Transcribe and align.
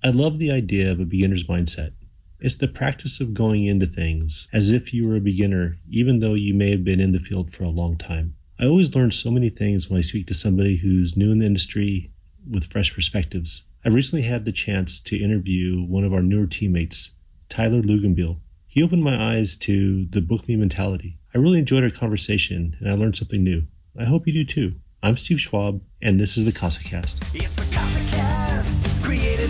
I 0.00 0.10
love 0.10 0.38
the 0.38 0.52
idea 0.52 0.92
of 0.92 1.00
a 1.00 1.04
beginner's 1.04 1.48
mindset. 1.48 1.92
It's 2.38 2.54
the 2.54 2.68
practice 2.68 3.20
of 3.20 3.34
going 3.34 3.66
into 3.66 3.86
things 3.86 4.46
as 4.52 4.70
if 4.70 4.94
you 4.94 5.08
were 5.08 5.16
a 5.16 5.20
beginner, 5.20 5.78
even 5.90 6.20
though 6.20 6.34
you 6.34 6.54
may 6.54 6.70
have 6.70 6.84
been 6.84 7.00
in 7.00 7.10
the 7.10 7.18
field 7.18 7.52
for 7.52 7.64
a 7.64 7.68
long 7.68 7.96
time. 7.96 8.36
I 8.60 8.66
always 8.66 8.94
learn 8.94 9.10
so 9.10 9.32
many 9.32 9.50
things 9.50 9.90
when 9.90 9.98
I 9.98 10.02
speak 10.02 10.28
to 10.28 10.34
somebody 10.34 10.76
who's 10.76 11.16
new 11.16 11.32
in 11.32 11.40
the 11.40 11.46
industry 11.46 12.12
with 12.48 12.70
fresh 12.70 12.94
perspectives. 12.94 13.64
I 13.84 13.88
recently 13.88 14.22
had 14.22 14.44
the 14.44 14.52
chance 14.52 15.00
to 15.00 15.20
interview 15.20 15.82
one 15.82 16.04
of 16.04 16.12
our 16.12 16.22
newer 16.22 16.46
teammates, 16.46 17.10
Tyler 17.48 17.82
Luganbiel. 17.82 18.38
He 18.68 18.84
opened 18.84 19.02
my 19.02 19.20
eyes 19.20 19.56
to 19.56 20.06
the 20.06 20.20
book 20.20 20.46
me 20.46 20.54
mentality. 20.54 21.18
I 21.34 21.38
really 21.38 21.58
enjoyed 21.58 21.82
our 21.82 21.90
conversation 21.90 22.76
and 22.78 22.88
I 22.88 22.94
learned 22.94 23.16
something 23.16 23.42
new. 23.42 23.64
I 23.98 24.04
hope 24.04 24.28
you 24.28 24.32
do 24.32 24.44
too. 24.44 24.76
I'm 25.02 25.16
Steve 25.16 25.40
Schwab, 25.40 25.82
and 26.00 26.20
this 26.20 26.36
is 26.36 26.44
the 26.44 26.52
CASAcast. 26.52 27.34
It's 27.34 27.56
the 27.56 27.62
CASAcast, 27.62 28.27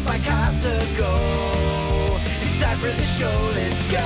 by 0.09 0.18
Casa 0.20 0.70
Go. 0.96 2.18
It's 2.41 2.59
time 2.59 2.78
for 2.78 2.87
the 2.87 3.02
show, 3.02 3.52
let's 3.55 3.92
go! 3.92 4.01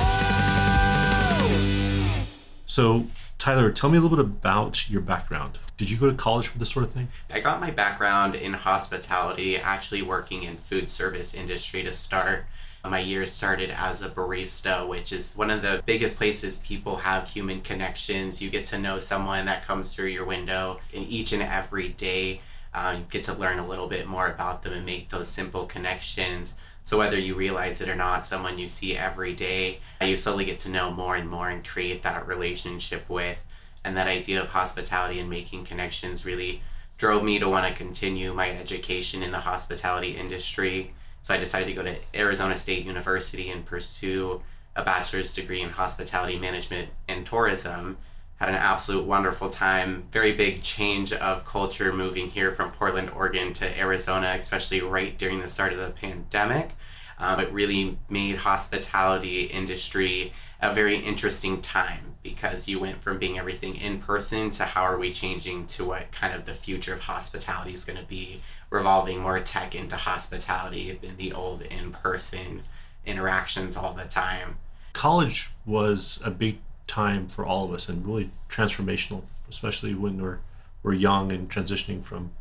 So, 2.65 3.05
Tyler, 3.37 3.71
tell 3.71 3.89
me 3.89 3.97
a 3.97 4.01
little 4.01 4.17
bit 4.17 4.25
about 4.25 4.89
your 4.89 4.99
background. 4.99 5.59
Did 5.77 5.89
you 5.89 5.97
go 5.97 6.09
to 6.11 6.13
college 6.13 6.49
for 6.49 6.57
this 6.57 6.71
sort 6.71 6.85
of 6.85 6.91
thing? 6.91 7.07
I 7.31 7.39
got 7.39 7.61
my 7.61 7.71
background 7.71 8.35
in 8.35 8.51
hospitality, 8.51 9.55
actually 9.55 10.01
working 10.01 10.43
in 10.43 10.55
food 10.55 10.89
service 10.89 11.33
industry 11.33 11.83
to 11.83 11.91
start. 11.93 12.47
My 12.83 12.99
years 12.99 13.31
started 13.31 13.69
as 13.69 14.01
a 14.01 14.09
barista, 14.09 14.85
which 14.85 15.13
is 15.13 15.33
one 15.37 15.49
of 15.49 15.61
the 15.61 15.81
biggest 15.85 16.17
places 16.17 16.57
people 16.57 16.97
have 16.97 17.29
human 17.29 17.61
connections. 17.61 18.41
You 18.41 18.49
get 18.49 18.65
to 18.65 18.77
know 18.77 18.99
someone 18.99 19.45
that 19.45 19.65
comes 19.65 19.95
through 19.95 20.07
your 20.07 20.25
window 20.25 20.81
in 20.91 21.03
each 21.03 21.31
and 21.31 21.41
every 21.41 21.87
day. 21.87 22.41
You 22.75 23.03
get 23.09 23.23
to 23.23 23.33
learn 23.33 23.59
a 23.59 23.67
little 23.67 23.87
bit 23.87 24.07
more 24.07 24.27
about 24.27 24.63
them 24.63 24.73
and 24.73 24.85
make 24.85 25.09
those 25.09 25.27
simple 25.27 25.65
connections. 25.65 26.55
So 26.81 26.97
whether 26.97 27.17
you 27.17 27.35
realize 27.35 27.79
it 27.81 27.87
or 27.87 27.95
not, 27.95 28.25
someone 28.25 28.59
you 28.59 28.67
see 28.67 28.97
every 28.97 29.33
day, 29.33 29.79
you 30.01 30.15
slowly 30.15 30.45
get 30.45 30.57
to 30.59 30.69
know 30.69 30.91
more 30.91 31.15
and 31.15 31.29
more 31.29 31.49
and 31.49 31.65
create 31.65 32.01
that 32.03 32.27
relationship 32.27 33.09
with. 33.09 33.45
And 33.83 33.95
that 33.95 34.07
idea 34.07 34.41
of 34.41 34.49
hospitality 34.49 35.19
and 35.19 35.29
making 35.29 35.65
connections 35.65 36.25
really 36.25 36.61
drove 36.97 37.23
me 37.23 37.39
to 37.39 37.49
want 37.49 37.67
to 37.67 37.73
continue 37.73 38.33
my 38.33 38.49
education 38.49 39.23
in 39.23 39.31
the 39.31 39.39
hospitality 39.39 40.15
industry. 40.15 40.93
So 41.21 41.33
I 41.33 41.37
decided 41.37 41.67
to 41.67 41.73
go 41.73 41.83
to 41.83 41.95
Arizona 42.15 42.55
State 42.55 42.85
University 42.85 43.49
and 43.49 43.65
pursue 43.65 44.41
a 44.75 44.83
bachelor's 44.83 45.33
degree 45.33 45.61
in 45.61 45.69
hospitality 45.69 46.37
management 46.37 46.89
and 47.07 47.25
tourism. 47.25 47.97
Had 48.39 48.49
an 48.49 48.55
absolute 48.55 49.05
wonderful 49.05 49.49
time. 49.49 50.07
Very 50.11 50.33
big 50.33 50.61
change 50.61 51.13
of 51.13 51.45
culture 51.45 51.93
moving 51.93 52.27
here 52.27 52.51
from 52.51 52.71
Portland, 52.71 53.09
Oregon 53.11 53.53
to 53.53 53.79
Arizona, 53.79 54.35
especially 54.37 54.81
right 54.81 55.17
during 55.17 55.39
the 55.39 55.47
start 55.47 55.71
of 55.71 55.79
the 55.79 55.91
pandemic. 55.91 56.71
Um, 57.19 57.39
it 57.39 57.51
really 57.51 57.97
made 58.09 58.37
hospitality 58.37 59.43
industry 59.43 60.33
a 60.61 60.73
very 60.73 60.97
interesting 60.97 61.61
time 61.61 62.15
because 62.23 62.67
you 62.67 62.79
went 62.79 63.01
from 63.01 63.19
being 63.19 63.37
everything 63.37 63.75
in 63.75 63.99
person 63.99 64.49
to 64.49 64.63
how 64.63 64.83
are 64.83 64.97
we 64.97 65.11
changing 65.11 65.67
to 65.67 65.85
what 65.85 66.11
kind 66.11 66.33
of 66.33 66.45
the 66.45 66.53
future 66.53 66.93
of 66.93 67.03
hospitality 67.03 67.73
is 67.73 67.83
going 67.83 67.99
to 67.99 68.05
be 68.05 68.41
revolving 68.69 69.19
more 69.19 69.39
tech 69.39 69.75
into 69.75 69.95
hospitality 69.95 70.97
than 71.01 71.17
the 71.17 71.33
old 71.33 71.61
in 71.61 71.91
person 71.91 72.61
interactions 73.05 73.75
all 73.75 73.93
the 73.93 74.05
time. 74.05 74.57
College 74.93 75.51
was 75.65 76.21
a 76.23 76.31
big 76.31 76.59
time 76.87 77.27
for 77.27 77.45
all 77.45 77.65
of 77.65 77.71
us 77.71 77.89
and 77.89 78.05
really 78.05 78.31
transformational, 78.49 79.23
especially 79.49 79.93
when 79.93 80.21
we're 80.21 80.39
we're 80.81 80.93
young 80.93 81.31
and 81.31 81.49
transitioning 81.49 82.03
from 82.03 82.31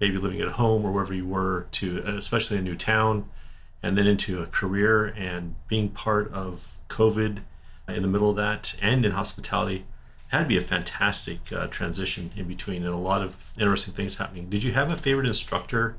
maybe 0.00 0.16
living 0.16 0.40
at 0.40 0.48
home 0.52 0.84
or 0.84 0.92
wherever 0.92 1.12
you 1.12 1.26
were 1.26 1.66
to 1.72 1.98
especially 2.06 2.56
a 2.56 2.62
new 2.62 2.76
town 2.76 3.28
and 3.82 3.98
then 3.98 4.06
into 4.06 4.40
a 4.40 4.46
career 4.46 5.06
and 5.16 5.56
being 5.68 5.88
part 5.88 6.32
of 6.32 6.78
COVID 6.88 7.40
in 7.88 8.02
the 8.02 8.08
middle 8.08 8.30
of 8.30 8.36
that 8.36 8.76
and 8.80 9.04
in 9.04 9.12
hospitality 9.12 9.84
had 10.28 10.44
to 10.44 10.46
be 10.46 10.56
a 10.56 10.62
fantastic 10.62 11.52
uh, 11.52 11.66
transition 11.66 12.30
in 12.36 12.48
between 12.48 12.84
and 12.84 12.94
a 12.94 12.98
lot 12.98 13.20
of 13.20 13.52
interesting 13.58 13.92
things 13.92 14.14
happening. 14.14 14.48
Did 14.48 14.62
you 14.62 14.72
have 14.72 14.90
a 14.90 14.96
favorite 14.96 15.26
instructor 15.26 15.94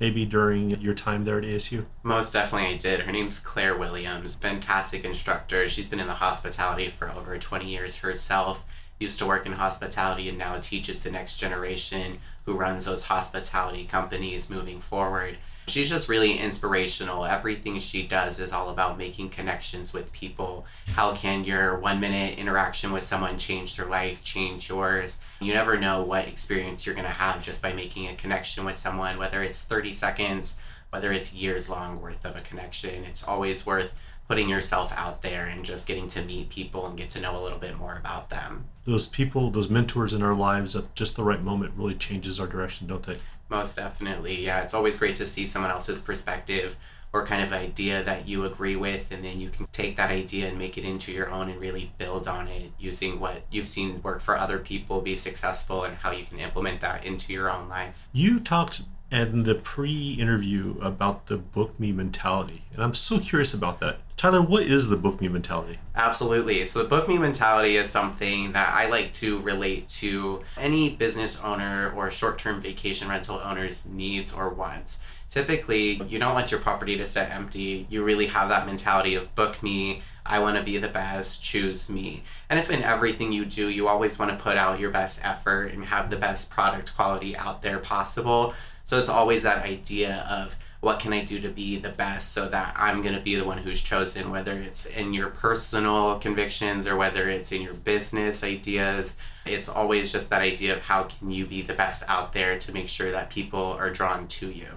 maybe 0.00 0.24
during 0.24 0.70
your 0.80 0.94
time 0.94 1.24
there 1.24 1.38
at 1.38 1.44
ASU? 1.44 1.84
Most 2.02 2.32
definitely 2.32 2.68
I 2.68 2.76
did. 2.76 3.00
Her 3.00 3.12
name's 3.12 3.38
Claire 3.38 3.76
Williams, 3.76 4.34
fantastic 4.36 5.04
instructor. 5.04 5.68
She's 5.68 5.88
been 5.88 6.00
in 6.00 6.06
the 6.06 6.14
hospitality 6.14 6.88
for 6.88 7.10
over 7.10 7.38
20 7.38 7.66
years 7.66 7.98
herself. 7.98 8.64
Used 8.98 9.18
to 9.20 9.26
work 9.26 9.46
in 9.46 9.52
hospitality 9.52 10.28
and 10.28 10.38
now 10.38 10.58
teaches 10.58 11.02
the 11.02 11.10
next 11.10 11.36
generation 11.36 12.18
who 12.44 12.56
runs 12.56 12.86
those 12.86 13.04
hospitality 13.04 13.84
companies 13.84 14.50
moving 14.50 14.80
forward. 14.80 15.38
She's 15.70 15.88
just 15.88 16.08
really 16.08 16.36
inspirational. 16.36 17.24
Everything 17.24 17.78
she 17.78 18.06
does 18.06 18.40
is 18.40 18.52
all 18.52 18.70
about 18.70 18.98
making 18.98 19.30
connections 19.30 19.92
with 19.92 20.12
people. 20.12 20.66
How 20.88 21.14
can 21.14 21.44
your 21.44 21.78
one 21.78 22.00
minute 22.00 22.38
interaction 22.38 22.92
with 22.92 23.04
someone 23.04 23.38
change 23.38 23.76
their 23.76 23.86
life, 23.86 24.24
change 24.24 24.68
yours? 24.68 25.18
You 25.40 25.54
never 25.54 25.78
know 25.78 26.02
what 26.02 26.26
experience 26.26 26.84
you're 26.84 26.94
going 26.94 27.06
to 27.06 27.12
have 27.12 27.44
just 27.44 27.62
by 27.62 27.72
making 27.72 28.08
a 28.08 28.14
connection 28.14 28.64
with 28.64 28.74
someone, 28.74 29.16
whether 29.16 29.42
it's 29.42 29.62
30 29.62 29.92
seconds, 29.92 30.58
whether 30.90 31.12
it's 31.12 31.32
years 31.32 31.70
long 31.70 32.00
worth 32.00 32.24
of 32.24 32.36
a 32.36 32.40
connection. 32.40 33.04
It's 33.04 33.26
always 33.26 33.64
worth 33.64 33.92
putting 34.30 34.48
yourself 34.48 34.92
out 34.96 35.22
there 35.22 35.46
and 35.46 35.64
just 35.64 35.88
getting 35.88 36.06
to 36.06 36.22
meet 36.22 36.48
people 36.50 36.86
and 36.86 36.96
get 36.96 37.10
to 37.10 37.20
know 37.20 37.36
a 37.36 37.42
little 37.42 37.58
bit 37.58 37.76
more 37.76 37.96
about 37.96 38.30
them. 38.30 38.64
Those 38.84 39.06
people, 39.08 39.50
those 39.50 39.68
mentors 39.68 40.14
in 40.14 40.22
our 40.22 40.34
lives 40.34 40.76
at 40.76 40.94
just 40.94 41.16
the 41.16 41.24
right 41.24 41.42
moment 41.42 41.72
really 41.76 41.94
changes 41.94 42.38
our 42.38 42.46
direction, 42.46 42.86
don't 42.86 43.02
they? 43.02 43.16
Most 43.50 43.76
definitely. 43.76 44.44
Yeah, 44.44 44.62
it's 44.62 44.74
always 44.74 44.96
great 44.96 45.16
to 45.16 45.26
see 45.26 45.44
someone 45.44 45.70
else's 45.70 45.98
perspective 45.98 46.76
or 47.12 47.26
kind 47.26 47.42
of 47.42 47.52
idea 47.52 48.02
that 48.04 48.28
you 48.28 48.44
agree 48.44 48.76
with 48.76 49.12
and 49.12 49.24
then 49.24 49.40
you 49.40 49.48
can 49.48 49.66
take 49.72 49.96
that 49.96 50.10
idea 50.10 50.46
and 50.46 50.56
make 50.56 50.78
it 50.78 50.84
into 50.84 51.10
your 51.10 51.28
own 51.28 51.48
and 51.48 51.60
really 51.60 51.90
build 51.98 52.28
on 52.28 52.46
it 52.46 52.70
using 52.78 53.18
what 53.18 53.42
you've 53.50 53.66
seen 53.66 54.00
work 54.02 54.20
for 54.20 54.36
other 54.36 54.60
people 54.60 55.00
be 55.00 55.16
successful 55.16 55.82
and 55.82 55.96
how 55.96 56.12
you 56.12 56.24
can 56.24 56.38
implement 56.38 56.80
that 56.80 57.04
into 57.04 57.32
your 57.32 57.50
own 57.50 57.68
life. 57.68 58.08
You 58.12 58.38
talked 58.38 58.82
in 59.10 59.42
the 59.42 59.56
pre-interview 59.56 60.76
about 60.80 61.26
the 61.26 61.36
book 61.36 61.78
me 61.80 61.92
mentality. 61.92 62.62
And 62.72 62.82
i'm 62.82 62.94
so 62.94 63.18
curious 63.18 63.52
about 63.52 63.80
that. 63.80 63.98
Tyler 64.16 64.42
what 64.42 64.64
is 64.64 64.88
the 64.88 64.96
book 64.96 65.20
me 65.20 65.28
mentality? 65.28 65.78
Absolutely. 65.96 66.64
So 66.64 66.82
the 66.82 66.88
book 66.88 67.08
me 67.08 67.18
mentality 67.18 67.76
is 67.76 67.88
something 67.88 68.52
that 68.52 68.72
i 68.74 68.88
like 68.88 69.12
to 69.14 69.40
relate 69.40 69.88
to 69.88 70.42
any 70.58 70.90
business 70.90 71.40
owner 71.42 71.92
or 71.96 72.10
short-term 72.10 72.60
vacation 72.60 73.08
rental 73.08 73.40
owner's 73.42 73.86
needs 73.86 74.32
or 74.32 74.50
wants. 74.50 75.02
Typically 75.28 76.02
you 76.04 76.18
don't 76.18 76.34
want 76.34 76.50
your 76.50 76.60
property 76.60 76.96
to 76.96 77.04
sit 77.04 77.28
empty. 77.30 77.86
You 77.90 78.04
really 78.04 78.26
have 78.26 78.48
that 78.50 78.66
mentality 78.66 79.14
of 79.16 79.34
book 79.34 79.62
me 79.62 80.02
i 80.24 80.38
want 80.38 80.56
to 80.56 80.62
be 80.62 80.76
the 80.76 80.88
best 80.88 81.42
choose 81.42 81.90
me. 81.90 82.22
And 82.48 82.60
it's 82.60 82.70
in 82.70 82.82
everything 82.82 83.32
you 83.32 83.44
do 83.44 83.68
you 83.68 83.88
always 83.88 84.20
want 84.20 84.30
to 84.30 84.42
put 84.42 84.56
out 84.56 84.78
your 84.78 84.90
best 84.90 85.20
effort 85.24 85.72
and 85.72 85.84
have 85.84 86.10
the 86.10 86.16
best 86.16 86.50
product 86.50 86.94
quality 86.94 87.36
out 87.36 87.62
there 87.62 87.80
possible 87.80 88.54
so 88.90 88.98
it's 88.98 89.08
always 89.08 89.44
that 89.44 89.64
idea 89.64 90.26
of 90.28 90.56
what 90.80 90.98
can 90.98 91.12
I 91.12 91.22
do 91.22 91.38
to 91.42 91.48
be 91.48 91.76
the 91.76 91.90
best 91.90 92.32
so 92.32 92.48
that 92.48 92.74
I'm 92.76 93.02
going 93.02 93.14
to 93.14 93.20
be 93.20 93.36
the 93.36 93.44
one 93.44 93.58
who's 93.58 93.80
chosen, 93.80 94.32
whether 94.32 94.52
it's 94.52 94.84
in 94.84 95.14
your 95.14 95.28
personal 95.28 96.18
convictions 96.18 96.88
or 96.88 96.96
whether 96.96 97.28
it's 97.28 97.52
in 97.52 97.62
your 97.62 97.74
business 97.74 98.42
ideas. 98.42 99.14
It's 99.46 99.68
always 99.68 100.10
just 100.10 100.28
that 100.30 100.42
idea 100.42 100.74
of 100.74 100.82
how 100.82 101.04
can 101.04 101.30
you 101.30 101.46
be 101.46 101.62
the 101.62 101.72
best 101.72 102.02
out 102.08 102.32
there 102.32 102.58
to 102.58 102.72
make 102.74 102.88
sure 102.88 103.12
that 103.12 103.30
people 103.30 103.76
are 103.78 103.90
drawn 103.90 104.26
to 104.26 104.50
you. 104.50 104.72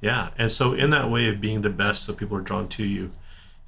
Yeah. 0.00 0.30
And 0.36 0.50
so, 0.50 0.72
in 0.72 0.90
that 0.90 1.08
way 1.08 1.28
of 1.28 1.40
being 1.40 1.60
the 1.60 1.70
best 1.70 2.06
so 2.06 2.14
people 2.14 2.36
are 2.36 2.40
drawn 2.40 2.66
to 2.66 2.84
you, 2.84 3.02
you 3.02 3.10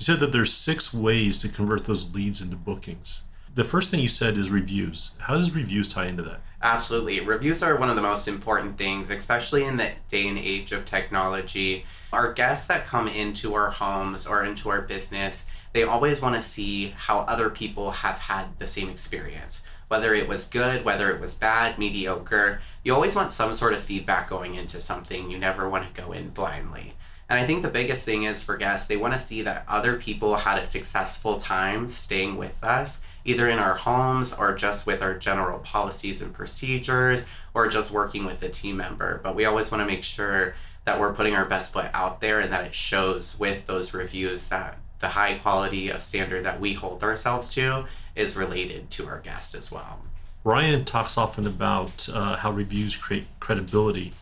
said 0.01 0.19
that 0.19 0.33
there's 0.33 0.53
six 0.53 0.93
ways 0.93 1.39
to 1.39 1.49
convert 1.49 1.85
those 1.85 2.13
leads 2.13 2.43
into 2.43 2.57
bookings. 2.57 3.23
The 3.55 3.63
first 3.63 3.93
thing 3.93 4.01
you 4.01 4.09
said 4.09 4.37
is 4.37 4.51
reviews. 4.51 5.13
How 5.21 5.35
does 5.35 5.55
reviews 5.55 5.87
tie 5.87 6.07
into 6.07 6.25
that? 6.25 6.41
Absolutely. 6.65 7.21
Reviews 7.21 7.63
are 7.63 7.77
one 7.77 7.91
of 7.91 7.95
the 7.95 8.01
most 8.01 8.27
important 8.27 8.79
things, 8.79 9.11
especially 9.11 9.65
in 9.65 9.77
the 9.77 9.91
day 10.09 10.27
and 10.27 10.39
age 10.39 10.73
of 10.73 10.87
technology. 10.87 11.85
Our 12.11 12.33
guests 12.33 12.67
that 12.69 12.87
come 12.87 13.07
into 13.07 13.53
our 13.53 13.69
homes 13.69 14.27
or 14.27 14.47
into 14.47 14.71
our 14.71 14.81
business, 14.81 15.45
they 15.75 15.83
always 15.83 16.23
want 16.23 16.37
to 16.37 16.41
see 16.41 16.95
how 16.97 17.19
other 17.21 17.51
people 17.51 17.91
have 17.91 18.19
had 18.19 18.59
the 18.59 18.67
same 18.67 18.89
experience. 18.89 19.63
Whether 19.89 20.15
it 20.15 20.27
was 20.27 20.47
good, 20.47 20.87
whether 20.87 21.11
it 21.11 21.21
was 21.21 21.35
bad, 21.35 21.79
mediocre, 21.79 22.63
you 22.83 22.95
always 22.95 23.15
want 23.15 23.31
some 23.31 23.53
sort 23.53 23.75
of 23.75 23.81
feedback 23.81 24.31
going 24.31 24.55
into 24.55 24.81
something. 24.81 25.31
You 25.31 25.37
never 25.37 25.69
want 25.69 25.85
to 25.85 26.03
go 26.03 26.13
in 26.13 26.31
blindly. 26.31 26.95
And 27.29 27.39
I 27.39 27.45
think 27.45 27.61
the 27.61 27.69
biggest 27.69 28.07
thing 28.07 28.23
is 28.23 28.43
for 28.43 28.57
guests, 28.57 28.87
they 28.87 28.97
want 28.97 29.13
to 29.13 29.19
see 29.19 29.43
that 29.43 29.67
other 29.69 29.97
people 29.97 30.37
had 30.37 30.59
a 30.59 30.65
successful 30.65 31.37
time 31.37 31.91
staying 31.91 32.37
with 32.39 32.65
us 32.65 33.03
either 33.25 33.49
in 33.49 33.59
our 33.59 33.75
homes 33.75 34.33
or 34.33 34.55
just 34.55 34.87
with 34.87 35.03
our 35.03 35.15
general 35.15 35.59
policies 35.61 36.21
and 36.21 36.33
procedures 36.33 37.27
or 37.55 37.69
just 37.69 37.91
working 37.91 38.25
with 38.27 38.43
a 38.43 38.49
team 38.49 38.77
member. 38.77 39.21
But 39.23 39.35
we 39.35 39.45
always 39.45 39.71
want 39.71 39.81
to 39.81 39.87
make 39.87 40.05
sure 40.05 40.55
that 40.85 41.01
we're 41.01 41.15
putting 41.15 41.35
our 41.35 41.47
best 41.47 41.73
foot 41.73 41.91
out 41.95 42.21
there 42.21 42.41
and 42.41 42.53
that 42.53 42.67
it 42.67 42.75
shows 42.75 43.39
with 43.39 43.67
those 43.67 43.95
reviews 43.95 44.49
that 44.49 44.79
the 44.99 45.09
high 45.09 45.35
quality 45.35 45.89
of 45.89 46.03
standard 46.03 46.45
that 46.45 46.61
we 46.61 46.75
hold 46.75 47.03
ourselves 47.03 47.53
to 47.55 47.87
is 48.15 48.37
related 48.37 48.91
to 48.91 49.07
our 49.07 49.21
guest 49.21 49.55
as 49.55 49.73
well. 49.73 50.03
Ryan 50.45 50.85
talks 50.85 51.17
often 51.17 51.47
about 51.47 52.09
uh, 52.13 52.37
how 52.37 52.51
reviews 52.53 52.97
create 52.97 53.27
credibility, 53.41 54.13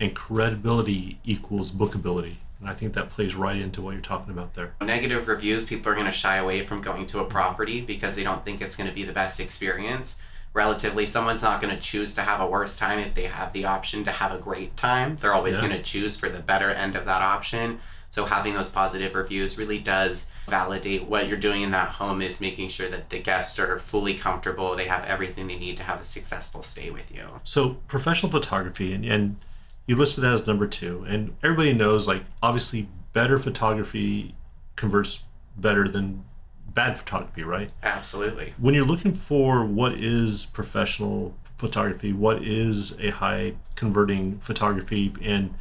and 0.00 0.14
credibility 0.14 1.18
equals 1.24 1.70
bookability. 1.70 2.36
And 2.60 2.70
I 2.70 2.72
think 2.72 2.94
that 2.94 3.10
plays 3.10 3.34
right 3.34 3.56
into 3.60 3.82
what 3.82 3.92
you're 3.92 4.00
talking 4.00 4.32
about 4.32 4.54
there. 4.54 4.74
Negative 4.80 5.28
reviews, 5.28 5.64
people 5.64 5.92
are 5.92 5.94
going 5.94 6.06
to 6.06 6.12
shy 6.12 6.36
away 6.36 6.62
from 6.62 6.80
going 6.80 7.04
to 7.06 7.20
a 7.20 7.24
property 7.24 7.80
because 7.80 8.16
they 8.16 8.22
don't 8.24 8.44
think 8.44 8.60
it's 8.62 8.76
going 8.76 8.88
to 8.88 8.94
be 8.94 9.02
the 9.02 9.12
best 9.12 9.40
experience. 9.40 10.16
Relatively, 10.54 11.04
someone's 11.04 11.42
not 11.42 11.60
going 11.60 11.74
to 11.74 11.80
choose 11.80 12.14
to 12.14 12.22
have 12.22 12.40
a 12.40 12.46
worse 12.46 12.78
time 12.78 12.98
if 12.98 13.12
they 13.12 13.24
have 13.24 13.52
the 13.52 13.66
option 13.66 14.04
to 14.04 14.10
have 14.10 14.32
a 14.32 14.38
great 14.38 14.74
time. 14.74 15.16
They're 15.16 15.34
always 15.34 15.56
Yeah. 15.60 15.68
going 15.68 15.76
to 15.76 15.82
choose 15.82 16.16
for 16.16 16.30
the 16.30 16.40
better 16.40 16.70
end 16.70 16.96
of 16.96 17.04
that 17.04 17.20
option. 17.20 17.78
So, 18.08 18.24
having 18.24 18.54
those 18.54 18.70
positive 18.70 19.14
reviews 19.14 19.58
really 19.58 19.78
does 19.78 20.24
validate 20.48 21.04
what 21.06 21.28
you're 21.28 21.36
doing 21.36 21.60
in 21.60 21.72
that 21.72 21.88
home 21.94 22.22
is 22.22 22.40
making 22.40 22.68
sure 22.68 22.88
that 22.88 23.10
the 23.10 23.18
guests 23.18 23.58
are 23.58 23.78
fully 23.78 24.14
comfortable, 24.14 24.74
they 24.74 24.86
have 24.86 25.04
everything 25.04 25.48
they 25.48 25.58
need 25.58 25.76
to 25.76 25.82
have 25.82 26.00
a 26.00 26.04
successful 26.04 26.62
stay 26.62 26.88
with 26.90 27.14
you. 27.14 27.40
So 27.42 27.74
professional 27.88 28.32
photography, 28.32 28.94
and, 28.94 29.04
and 29.04 29.36
you 29.86 29.96
listed 29.96 30.24
that 30.24 30.32
as 30.32 30.46
number 30.46 30.66
two, 30.66 31.04
and 31.08 31.36
everybody 31.42 31.72
knows 31.72 32.06
like 32.06 32.22
obviously 32.42 32.88
better 33.12 33.38
photography 33.38 34.34
converts 34.74 35.24
better 35.56 35.88
than 35.88 36.24
bad 36.68 36.98
photography, 36.98 37.42
right? 37.42 37.72
Absolutely. 37.82 38.52
When 38.58 38.74
you're 38.74 38.84
looking 38.84 39.12
for 39.12 39.64
what 39.64 39.94
is 39.94 40.46
professional 40.46 41.34
photography, 41.56 42.12
what 42.12 42.42
is 42.42 43.00
a 43.00 43.10
high 43.10 43.54
converting 43.74 44.38
photography, 44.38 45.14
and 45.22 45.54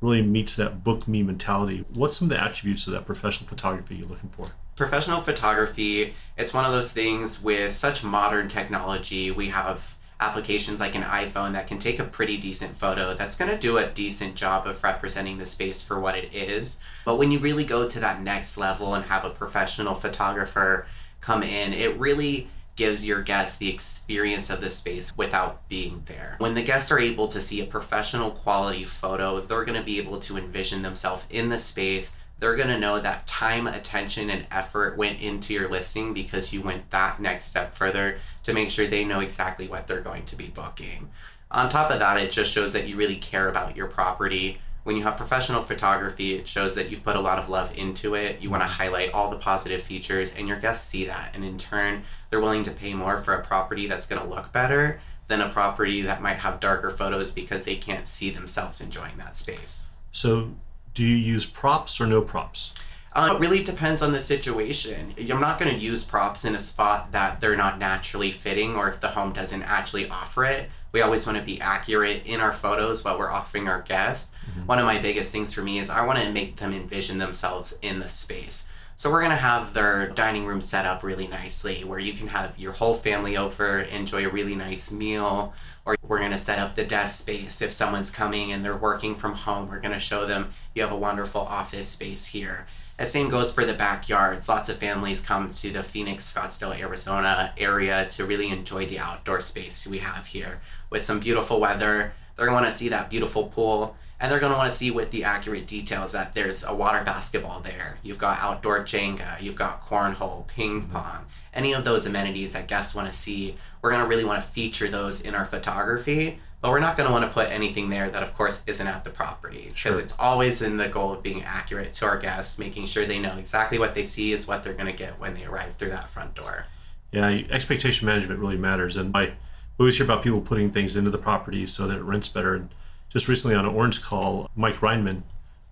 really 0.00 0.22
meets 0.22 0.56
that 0.56 0.82
book 0.82 1.06
me 1.06 1.22
mentality, 1.22 1.84
what's 1.92 2.16
some 2.16 2.26
of 2.26 2.30
the 2.30 2.42
attributes 2.42 2.86
of 2.86 2.92
that 2.92 3.04
professional 3.04 3.48
photography 3.48 3.96
you're 3.96 4.08
looking 4.08 4.30
for? 4.30 4.48
professional 4.74 5.20
photography 5.20 6.14
it's 6.36 6.54
one 6.54 6.64
of 6.64 6.72
those 6.72 6.92
things 6.92 7.42
with 7.42 7.72
such 7.72 8.02
modern 8.02 8.48
technology 8.48 9.30
we 9.30 9.50
have 9.50 9.96
applications 10.22 10.80
like 10.80 10.94
an 10.94 11.02
iphone 11.02 11.52
that 11.52 11.66
can 11.66 11.78
take 11.78 11.98
a 11.98 12.04
pretty 12.04 12.36
decent 12.36 12.72
photo 12.72 13.14
that's 13.14 13.36
going 13.36 13.50
to 13.50 13.58
do 13.58 13.76
a 13.78 13.90
decent 13.90 14.34
job 14.34 14.66
of 14.66 14.82
representing 14.82 15.38
the 15.38 15.46
space 15.46 15.82
for 15.82 15.98
what 15.98 16.16
it 16.16 16.32
is 16.32 16.80
but 17.04 17.18
when 17.18 17.30
you 17.30 17.38
really 17.38 17.64
go 17.64 17.88
to 17.88 18.00
that 18.00 18.22
next 18.22 18.56
level 18.56 18.94
and 18.94 19.04
have 19.06 19.24
a 19.24 19.30
professional 19.30 19.94
photographer 19.94 20.86
come 21.20 21.42
in 21.42 21.72
it 21.72 21.98
really 21.98 22.48
gives 22.76 23.06
your 23.06 23.22
guests 23.22 23.58
the 23.58 23.68
experience 23.68 24.48
of 24.48 24.60
the 24.60 24.70
space 24.70 25.12
without 25.16 25.68
being 25.68 26.02
there. 26.06 26.36
When 26.38 26.54
the 26.54 26.62
guests 26.62 26.90
are 26.90 26.98
able 26.98 27.26
to 27.28 27.40
see 27.40 27.60
a 27.60 27.66
professional 27.66 28.30
quality 28.30 28.84
photo, 28.84 29.40
they're 29.40 29.64
going 29.64 29.78
to 29.78 29.84
be 29.84 29.98
able 29.98 30.18
to 30.20 30.36
envision 30.36 30.82
themselves 30.82 31.26
in 31.30 31.48
the 31.48 31.58
space. 31.58 32.16
They're 32.42 32.56
going 32.56 32.70
to 32.70 32.78
know 32.80 32.98
that 32.98 33.28
time, 33.28 33.68
attention, 33.68 34.28
and 34.28 34.48
effort 34.50 34.96
went 34.96 35.20
into 35.20 35.54
your 35.54 35.68
listing 35.68 36.12
because 36.12 36.52
you 36.52 36.60
went 36.60 36.90
that 36.90 37.20
next 37.20 37.44
step 37.44 37.72
further 37.72 38.18
to 38.42 38.52
make 38.52 38.68
sure 38.68 38.88
they 38.88 39.04
know 39.04 39.20
exactly 39.20 39.68
what 39.68 39.86
they're 39.86 40.00
going 40.00 40.24
to 40.24 40.34
be 40.34 40.48
booking. 40.48 41.08
On 41.52 41.68
top 41.68 41.92
of 41.92 42.00
that, 42.00 42.16
it 42.16 42.32
just 42.32 42.50
shows 42.50 42.72
that 42.72 42.88
you 42.88 42.96
really 42.96 43.14
care 43.14 43.48
about 43.48 43.76
your 43.76 43.86
property. 43.86 44.58
When 44.82 44.96
you 44.96 45.04
have 45.04 45.16
professional 45.16 45.60
photography, 45.60 46.34
it 46.34 46.48
shows 46.48 46.74
that 46.74 46.90
you've 46.90 47.04
put 47.04 47.14
a 47.14 47.20
lot 47.20 47.38
of 47.38 47.48
love 47.48 47.78
into 47.78 48.16
it. 48.16 48.42
You 48.42 48.50
want 48.50 48.64
to 48.64 48.68
highlight 48.68 49.12
all 49.12 49.30
the 49.30 49.36
positive 49.36 49.80
features, 49.80 50.34
and 50.36 50.48
your 50.48 50.58
guests 50.58 50.88
see 50.88 51.04
that. 51.04 51.36
And 51.36 51.44
in 51.44 51.56
turn, 51.56 52.02
they're 52.28 52.40
willing 52.40 52.64
to 52.64 52.72
pay 52.72 52.92
more 52.92 53.18
for 53.18 53.34
a 53.34 53.44
property 53.44 53.86
that's 53.86 54.08
going 54.08 54.20
to 54.20 54.26
look 54.26 54.50
better 54.50 55.00
than 55.28 55.40
a 55.40 55.48
property 55.48 56.02
that 56.02 56.20
might 56.20 56.38
have 56.38 56.58
darker 56.58 56.90
photos 56.90 57.30
because 57.30 57.64
they 57.64 57.76
can't 57.76 58.08
see 58.08 58.30
themselves 58.30 58.80
enjoying 58.80 59.16
that 59.18 59.36
space. 59.36 59.86
So, 60.10 60.56
do 60.94 61.02
you 61.02 61.16
use 61.16 61.46
props 61.46 62.00
or 62.00 62.06
no 62.06 62.22
props? 62.22 62.74
Uh, 63.14 63.34
it 63.34 63.40
really 63.40 63.62
depends 63.62 64.00
on 64.00 64.12
the 64.12 64.20
situation. 64.20 65.14
I'm 65.18 65.40
not 65.40 65.58
going 65.58 65.74
to 65.74 65.78
use 65.78 66.02
props 66.02 66.46
in 66.46 66.54
a 66.54 66.58
spot 66.58 67.12
that 67.12 67.40
they're 67.40 67.56
not 67.56 67.78
naturally 67.78 68.30
fitting 68.30 68.74
or 68.74 68.88
if 68.88 69.00
the 69.00 69.08
home 69.08 69.32
doesn't 69.32 69.62
actually 69.64 70.08
offer 70.08 70.44
it. 70.44 70.70
We 70.92 71.02
always 71.02 71.26
want 71.26 71.38
to 71.38 71.44
be 71.44 71.60
accurate 71.60 72.26
in 72.26 72.40
our 72.40 72.52
photos, 72.52 73.04
what 73.04 73.18
we're 73.18 73.30
offering 73.30 73.68
our 73.68 73.82
guests. 73.82 74.32
One 74.66 74.78
of 74.78 74.86
my 74.86 74.98
biggest 74.98 75.30
things 75.30 75.52
for 75.52 75.62
me 75.62 75.78
is 75.78 75.90
I 75.90 76.04
want 76.06 76.22
to 76.22 76.32
make 76.32 76.56
them 76.56 76.72
envision 76.72 77.18
themselves 77.18 77.74
in 77.82 77.98
the 77.98 78.08
space. 78.08 78.68
So 79.02 79.10
we're 79.10 79.18
to 79.30 79.36
have 79.36 79.74
their 79.74 80.10
dining 80.10 80.46
room 80.46 80.60
set 80.60 80.86
up 80.86 81.02
really 81.02 81.26
nicely 81.26 81.82
where 81.82 81.98
you 81.98 82.12
can 82.12 82.28
have 82.28 82.56
your 82.56 82.70
whole 82.70 82.94
family 82.94 83.36
over, 83.36 83.80
enjoy 83.80 84.24
a 84.24 84.30
really 84.30 84.54
nice 84.54 84.92
meal, 84.92 85.54
or 85.84 85.96
we're 86.06 86.18
to 86.30 86.38
set 86.38 86.60
up 86.60 86.76
the 86.76 86.84
desk 86.84 87.22
space. 87.22 87.60
If 87.60 87.72
someone's 87.72 88.12
coming 88.12 88.52
and 88.52 88.64
they're 88.64 88.76
working 88.76 89.16
from 89.16 89.34
home, 89.34 89.68
we're 89.68 89.80
to 89.92 89.98
show 89.98 90.24
them 90.24 90.50
you 90.72 90.82
have 90.82 90.92
a 90.92 90.96
wonderful 90.96 91.40
office 91.40 91.88
space 91.88 92.26
here. 92.26 92.68
The 92.96 93.04
same 93.04 93.28
goes 93.28 93.50
for 93.50 93.64
the 93.64 93.74
backyards. 93.74 94.48
Lots 94.48 94.68
of 94.68 94.76
families 94.76 95.20
come 95.20 95.48
to 95.48 95.70
the 95.70 95.82
Phoenix, 95.82 96.32
Scottsdale, 96.32 96.78
Arizona 96.78 97.52
area 97.58 98.06
to 98.10 98.24
really 98.24 98.50
enjoy 98.50 98.86
the 98.86 99.00
outdoor 99.00 99.40
space 99.40 99.84
we 99.84 99.98
have 99.98 100.26
here. 100.26 100.60
With 100.90 101.02
some 101.02 101.18
beautiful 101.18 101.58
weather, 101.58 102.12
they're 102.36 102.52
want 102.52 102.66
to 102.66 102.72
see 102.72 102.88
that 102.90 103.10
beautiful 103.10 103.48
pool, 103.48 103.96
and 104.22 104.30
they're 104.32 104.40
going 104.40 104.52
to 104.52 104.56
want 104.56 104.70
to 104.70 104.76
see 104.76 104.90
with 104.90 105.10
the 105.10 105.24
accurate 105.24 105.66
details 105.66 106.12
that 106.12 106.32
there's 106.32 106.62
a 106.64 106.74
water 106.74 107.04
basketball 107.04 107.60
there. 107.60 107.98
You've 108.02 108.18
got 108.18 108.38
outdoor 108.40 108.80
Jenga, 108.84 109.42
you've 109.42 109.56
got 109.56 109.82
cornhole, 109.82 110.46
ping 110.46 110.86
pong, 110.86 111.26
any 111.52 111.74
of 111.74 111.84
those 111.84 112.06
amenities 112.06 112.52
that 112.52 112.68
guests 112.68 112.94
want 112.94 113.08
to 113.08 113.12
see. 113.12 113.56
We're 113.82 113.90
going 113.90 114.02
to 114.02 114.08
really 114.08 114.24
want 114.24 114.40
to 114.40 114.48
feature 114.48 114.88
those 114.88 115.20
in 115.20 115.34
our 115.34 115.44
photography 115.44 116.38
but 116.60 116.70
we're 116.70 116.78
not 116.78 116.96
going 116.96 117.08
to 117.08 117.12
want 117.12 117.24
to 117.24 117.30
put 117.34 117.50
anything 117.50 117.90
there 117.90 118.08
that 118.08 118.22
of 118.22 118.32
course 118.34 118.62
isn't 118.68 118.86
at 118.86 119.02
the 119.02 119.10
property 119.10 119.64
because 119.64 119.76
Sure. 119.78 120.00
it's 120.00 120.14
always 120.20 120.62
in 120.62 120.76
the 120.76 120.86
goal 120.86 121.12
of 121.12 121.20
being 121.20 121.42
accurate 121.42 121.92
to 121.94 122.06
our 122.06 122.16
guests 122.16 122.56
making 122.56 122.86
sure 122.86 123.04
they 123.04 123.18
know 123.18 123.36
exactly 123.36 123.80
what 123.80 123.94
they 123.94 124.04
see 124.04 124.30
is 124.32 124.46
what 124.46 124.62
they're 124.62 124.72
going 124.72 124.86
to 124.86 124.96
get 124.96 125.18
when 125.18 125.34
they 125.34 125.44
arrive 125.44 125.74
through 125.74 125.88
that 125.90 126.08
front 126.08 126.36
door 126.36 126.66
Yeah, 127.10 127.26
expectation 127.50 128.06
management 128.06 128.38
really 128.38 128.56
matters. 128.56 128.96
And 128.96 129.14
I 129.16 129.32
always 129.78 129.96
hear 129.96 130.04
about 130.06 130.22
people 130.22 130.40
putting 130.40 130.70
things 130.70 130.96
into 130.96 131.10
the 131.10 131.18
property 131.18 131.66
so 131.66 131.88
that 131.88 131.98
it 131.98 132.02
rents 132.04 132.28
better. 132.28 132.54
And 132.54 132.68
just 133.12 133.28
recently 133.28 133.54
on 133.54 133.66
an 133.66 133.74
Orange 133.74 134.02
call, 134.02 134.50
Mike 134.56 134.76
Reinman 134.76 135.22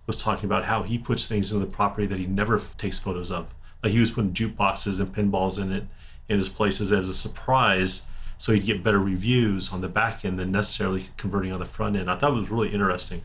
was 0.05 0.15
talking 0.15 0.45
about 0.45 0.65
how 0.65 0.83
he 0.83 0.97
puts 0.97 1.25
things 1.25 1.51
into 1.51 1.65
the 1.65 1.71
property 1.71 2.05
that 2.05 2.19
he 2.19 2.27
never 2.27 2.55
f- 2.55 2.77
takes 2.77 2.99
photos 2.99 3.31
of. 3.31 3.55
Like 3.81 3.93
he 3.93 3.99
was 3.99 4.11
putting 4.11 4.33
jukeboxes 4.33 4.99
and 4.99 5.13
pinballs 5.13 5.59
in 5.61 5.71
it 5.71 5.85
in 6.29 6.37
his 6.37 6.49
places 6.49 6.91
as 6.91 7.09
a 7.09 7.15
surprise 7.15 8.07
so 8.37 8.53
he'd 8.53 8.65
get 8.65 8.83
better 8.83 8.99
reviews 8.99 9.71
on 9.71 9.81
the 9.81 9.87
back 9.87 10.23
end 10.23 10.37
than 10.39 10.51
necessarily 10.51 11.03
converting 11.17 11.51
on 11.51 11.59
the 11.59 11.65
front 11.65 11.95
end. 11.95 12.09
I 12.09 12.15
thought 12.15 12.31
it 12.31 12.39
was 12.39 12.49
really 12.49 12.73
interesting. 12.73 13.23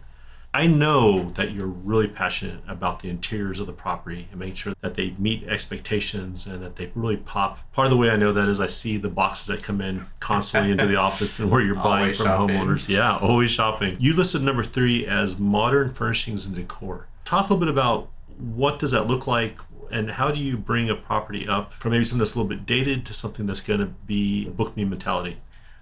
I 0.57 0.67
know 0.67 1.25
that 1.35 1.53
you're 1.53 1.67
really 1.67 2.09
passionate 2.09 2.61
about 2.67 3.01
the 3.01 3.11
interiors 3.11 3.61
of 3.61 3.67
the 3.67 3.75
property 3.75 4.27
and 4.31 4.41
making 4.41 4.55
sure 4.55 4.73
that 4.81 4.95
they 4.95 5.15
meet 5.19 5.45
expectations 5.47 6.47
and 6.47 6.63
that 6.63 6.77
they 6.77 6.91
really 6.95 7.19
pop. 7.19 7.71
Part 7.73 7.85
of 7.85 7.91
the 7.91 7.99
way 7.99 8.09
I 8.09 8.17
know 8.17 8.33
that 8.33 8.49
is 8.49 8.59
I 8.59 8.67
see 8.67 8.97
the 8.97 9.11
boxes 9.11 9.49
that 9.49 9.63
come 9.63 9.83
in 9.83 10.07
constantly 10.19 10.71
into 10.71 10.87
the 10.87 10.97
office 11.09 11.39
and 11.39 11.51
where 11.51 11.61
you're 11.61 11.75
buying 11.75 12.05
Always 12.05 12.17
from 12.17 12.27
shopping. 12.29 12.57
homeowners. 12.57 12.89
Yeah, 12.89 13.19
always 13.19 13.51
shopping. 13.51 13.99
You 14.01 14.17
listed 14.17 14.41
number 14.41 14.63
three 14.63 15.07
as 15.07 15.39
modern 15.39 15.91
furnishings 15.91 16.47
and 16.47 16.57
decor. 16.57 17.07
Talk 17.27 17.51
a 17.51 17.53
little 17.53 17.59
bit 17.59 17.69
about 17.69 18.09
what 18.39 18.79
does 18.79 18.93
that 18.93 19.07
look 19.09 19.27
like 19.27 19.59
and 19.93 20.11
how 20.11 20.31
do 20.31 20.39
you 20.39 20.57
bring 20.57 20.89
a 20.89 20.95
property 20.95 21.47
up 21.47 21.75
from 21.75 21.91
maybe 21.93 22.05
something 22.05 22.21
that's 22.21 22.35
a 22.35 22.39
little 22.39 22.49
bit 22.49 22.65
dated 22.65 23.05
to 23.05 23.13
something 23.13 23.45
that's 23.45 23.61
going 23.61 23.81
to 23.81 23.87
be 24.07 24.49
book 24.49 24.75
me 24.75 24.87
mentality. 24.87 25.37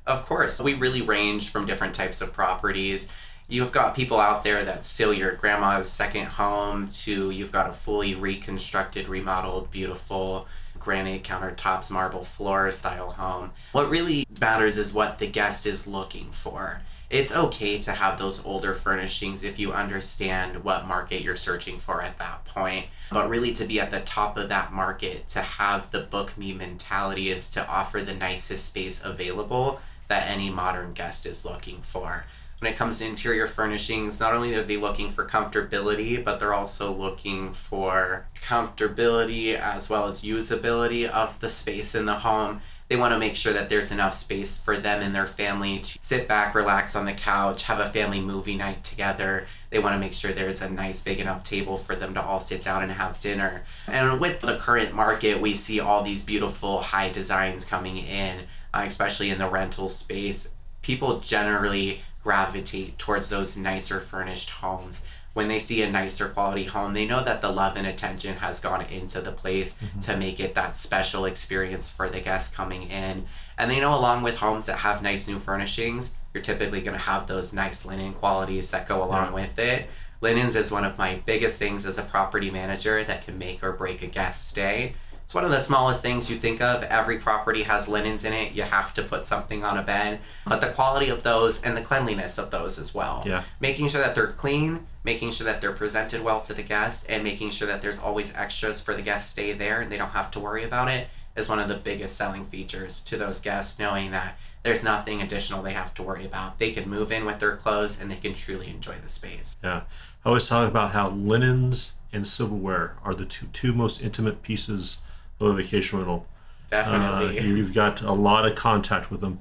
Of 0.04 0.26
course, 0.26 0.60
we 0.60 0.74
really 0.74 1.00
range 1.00 1.50
from 1.50 1.64
different 1.64 1.94
types 1.94 2.20
of 2.20 2.32
properties. 2.32 3.08
You've 3.46 3.72
got 3.72 3.94
people 3.94 4.18
out 4.18 4.42
there 4.42 4.64
that's 4.64 4.88
still 4.88 5.12
your 5.12 5.34
grandma's 5.34 5.90
second 5.90 6.26
home, 6.26 6.86
to 6.86 7.30
you've 7.30 7.52
got 7.52 7.68
a 7.68 7.72
fully 7.72 8.14
reconstructed, 8.14 9.06
remodeled, 9.06 9.70
beautiful 9.70 10.46
granite 10.78 11.22
countertops, 11.22 11.90
marble 11.90 12.22
floor 12.22 12.70
style 12.70 13.10
home. 13.10 13.50
What 13.72 13.90
really 13.90 14.26
matters 14.40 14.76
is 14.76 14.94
what 14.94 15.18
the 15.18 15.26
guest 15.26 15.66
is 15.66 15.86
looking 15.86 16.30
for. 16.30 16.82
It's 17.10 17.36
okay 17.36 17.78
to 17.80 17.92
have 17.92 18.18
those 18.18 18.44
older 18.44 18.74
furnishings 18.74 19.44
if 19.44 19.58
you 19.58 19.72
understand 19.72 20.64
what 20.64 20.86
market 20.86 21.22
you're 21.22 21.36
searching 21.36 21.78
for 21.78 22.02
at 22.02 22.18
that 22.18 22.46
point. 22.46 22.86
But 23.12 23.28
really, 23.28 23.52
to 23.52 23.66
be 23.66 23.78
at 23.78 23.90
the 23.90 24.00
top 24.00 24.38
of 24.38 24.48
that 24.48 24.72
market, 24.72 25.28
to 25.28 25.40
have 25.40 25.90
the 25.90 26.00
book 26.00 26.36
me 26.36 26.54
mentality 26.54 27.28
is 27.28 27.50
to 27.52 27.68
offer 27.68 28.00
the 28.00 28.14
nicest 28.14 28.64
space 28.64 29.04
available 29.04 29.80
that 30.08 30.30
any 30.30 30.50
modern 30.50 30.92
guest 30.92 31.26
is 31.26 31.44
looking 31.44 31.82
for. 31.82 32.26
When 32.60 32.72
it 32.72 32.78
comes 32.78 32.98
to 32.98 33.06
interior 33.06 33.46
furnishings, 33.46 34.20
not 34.20 34.34
only 34.34 34.54
are 34.54 34.62
they 34.62 34.76
looking 34.76 35.10
for 35.10 35.26
comfortability, 35.26 36.22
but 36.22 36.40
they're 36.40 36.54
also 36.54 36.92
looking 36.92 37.52
for 37.52 38.26
comfortability 38.40 39.54
as 39.54 39.90
well 39.90 40.06
as 40.06 40.22
usability 40.22 41.06
of 41.06 41.38
the 41.40 41.48
space 41.48 41.94
in 41.94 42.06
the 42.06 42.14
home. 42.14 42.60
They 42.88 42.96
want 42.96 43.12
to 43.12 43.18
make 43.18 43.34
sure 43.34 43.52
that 43.52 43.70
there's 43.70 43.90
enough 43.90 44.14
space 44.14 44.58
for 44.58 44.76
them 44.76 45.02
and 45.02 45.14
their 45.14 45.26
family 45.26 45.78
to 45.78 45.98
sit 46.02 46.28
back, 46.28 46.54
relax 46.54 46.94
on 46.94 47.06
the 47.06 47.12
couch, 47.12 47.64
have 47.64 47.80
a 47.80 47.86
family 47.86 48.20
movie 48.20 48.56
night 48.56 48.84
together. 48.84 49.46
They 49.70 49.78
want 49.78 49.94
to 49.94 49.98
make 49.98 50.12
sure 50.12 50.32
there's 50.32 50.60
a 50.60 50.70
nice, 50.70 51.00
big 51.00 51.18
enough 51.18 51.42
table 51.42 51.78
for 51.78 51.94
them 51.94 52.14
to 52.14 52.22
all 52.22 52.40
sit 52.40 52.62
down 52.62 52.82
and 52.82 52.92
have 52.92 53.18
dinner. 53.18 53.64
And 53.88 54.20
with 54.20 54.42
the 54.42 54.58
current 54.58 54.94
market, 54.94 55.40
we 55.40 55.54
see 55.54 55.80
all 55.80 56.02
these 56.02 56.22
beautiful 56.22 56.80
high 56.80 57.08
designs 57.08 57.64
coming 57.64 57.96
in, 57.96 58.40
uh, 58.72 58.84
especially 58.86 59.30
in 59.30 59.38
the 59.38 59.48
rental 59.48 59.88
space. 59.88 60.52
People 60.82 61.20
generally 61.20 62.02
gravitate 62.24 62.98
towards 62.98 63.28
those 63.28 63.56
nicer 63.56 64.00
furnished 64.00 64.50
homes. 64.50 65.02
When 65.34 65.48
they 65.48 65.58
see 65.58 65.82
a 65.82 65.90
nicer 65.90 66.28
quality 66.28 66.64
home, 66.64 66.94
they 66.94 67.06
know 67.06 67.22
that 67.22 67.40
the 67.42 67.50
love 67.50 67.76
and 67.76 67.86
attention 67.86 68.36
has 68.36 68.60
gone 68.60 68.86
into 68.86 69.20
the 69.20 69.32
place 69.32 69.74
mm-hmm. 69.74 69.98
to 70.00 70.16
make 70.16 70.40
it 70.40 70.54
that 70.54 70.76
special 70.76 71.24
experience 71.24 71.92
for 71.92 72.08
the 72.08 72.20
guests 72.20 72.54
coming 72.54 72.84
in. 72.84 73.26
And 73.58 73.70
they 73.70 73.80
know, 73.80 73.96
along 73.96 74.22
with 74.22 74.38
homes 74.38 74.66
that 74.66 74.78
have 74.78 75.02
nice 75.02 75.28
new 75.28 75.38
furnishings, 75.38 76.14
you're 76.32 76.42
typically 76.42 76.80
going 76.80 76.96
to 76.96 77.04
have 77.04 77.26
those 77.26 77.52
nice 77.52 77.84
linen 77.84 78.14
qualities 78.14 78.70
that 78.70 78.88
go 78.88 79.04
along 79.04 79.32
with 79.32 79.58
it. 79.58 79.88
Linens 80.20 80.56
is 80.56 80.72
one 80.72 80.84
of 80.84 80.98
my 80.98 81.20
biggest 81.26 81.58
things 81.58 81.84
as 81.84 81.98
a 81.98 82.02
property 82.02 82.50
manager 82.50 83.04
that 83.04 83.24
can 83.24 83.36
make 83.36 83.62
or 83.62 83.72
break 83.72 84.02
a 84.02 84.06
guest 84.06 84.48
stay. 84.48 84.94
It's 85.34 85.36
one 85.36 85.44
of 85.44 85.50
the 85.50 85.58
smallest 85.58 86.00
things 86.00 86.30
you 86.30 86.36
think 86.36 86.60
of. 86.60 86.84
Every 86.84 87.18
property 87.18 87.64
has 87.64 87.88
linens 87.88 88.24
in 88.24 88.32
it. 88.32 88.54
You 88.54 88.62
have 88.62 88.94
to 88.94 89.02
put 89.02 89.26
something 89.26 89.64
on 89.64 89.76
a 89.76 89.82
bed. 89.82 90.20
But 90.46 90.60
the 90.60 90.68
quality 90.68 91.08
of 91.08 91.24
those 91.24 91.60
and 91.60 91.76
the 91.76 91.80
cleanliness 91.80 92.38
of 92.38 92.52
those 92.52 92.78
as 92.78 92.94
well. 92.94 93.24
Yeah. 93.26 93.42
Making 93.58 93.88
sure 93.88 94.00
that 94.00 94.14
they're 94.14 94.28
clean, 94.28 94.86
making 95.02 95.32
sure 95.32 95.44
that 95.44 95.60
they're 95.60 95.72
presented 95.72 96.22
well 96.22 96.40
to 96.42 96.54
the 96.54 96.62
guest, 96.62 97.06
and 97.08 97.24
making 97.24 97.50
sure 97.50 97.66
that 97.66 97.82
there's 97.82 97.98
always 97.98 98.32
extras 98.36 98.80
for 98.80 98.94
the 98.94 99.02
guests 99.02 99.32
stay 99.32 99.50
there 99.52 99.80
and 99.80 99.90
they 99.90 99.96
don't 99.96 100.10
have 100.10 100.30
to 100.30 100.38
worry 100.38 100.62
about 100.62 100.86
it 100.86 101.08
is 101.34 101.48
one 101.48 101.58
of 101.58 101.66
the 101.66 101.74
biggest 101.74 102.16
selling 102.16 102.44
features 102.44 103.00
to 103.00 103.16
those 103.16 103.40
guests, 103.40 103.76
knowing 103.76 104.12
that 104.12 104.38
there's 104.62 104.84
nothing 104.84 105.20
additional 105.20 105.64
they 105.64 105.72
have 105.72 105.92
to 105.94 106.04
worry 106.04 106.24
about. 106.24 106.60
They 106.60 106.70
can 106.70 106.88
move 106.88 107.10
in 107.10 107.24
with 107.24 107.40
their 107.40 107.56
clothes 107.56 108.00
and 108.00 108.08
they 108.08 108.14
can 108.14 108.34
truly 108.34 108.70
enjoy 108.70 108.94
the 109.02 109.08
space. 109.08 109.56
Yeah. 109.64 109.82
I 110.24 110.28
always 110.28 110.48
talk 110.48 110.68
about 110.68 110.92
how 110.92 111.08
linens 111.08 111.94
and 112.12 112.24
silverware 112.24 112.98
are 113.02 113.14
the 113.14 113.24
two, 113.24 113.46
two 113.46 113.72
most 113.72 114.00
intimate 114.00 114.40
pieces 114.44 115.02
of 115.46 115.58
a 115.58 115.62
vacation 115.62 115.98
rental. 115.98 116.26
Definitely. 116.70 117.38
Uh, 117.38 117.42
you've 117.42 117.74
got 117.74 118.02
a 118.02 118.12
lot 118.12 118.46
of 118.46 118.54
contact 118.54 119.10
with 119.10 119.20
them 119.20 119.38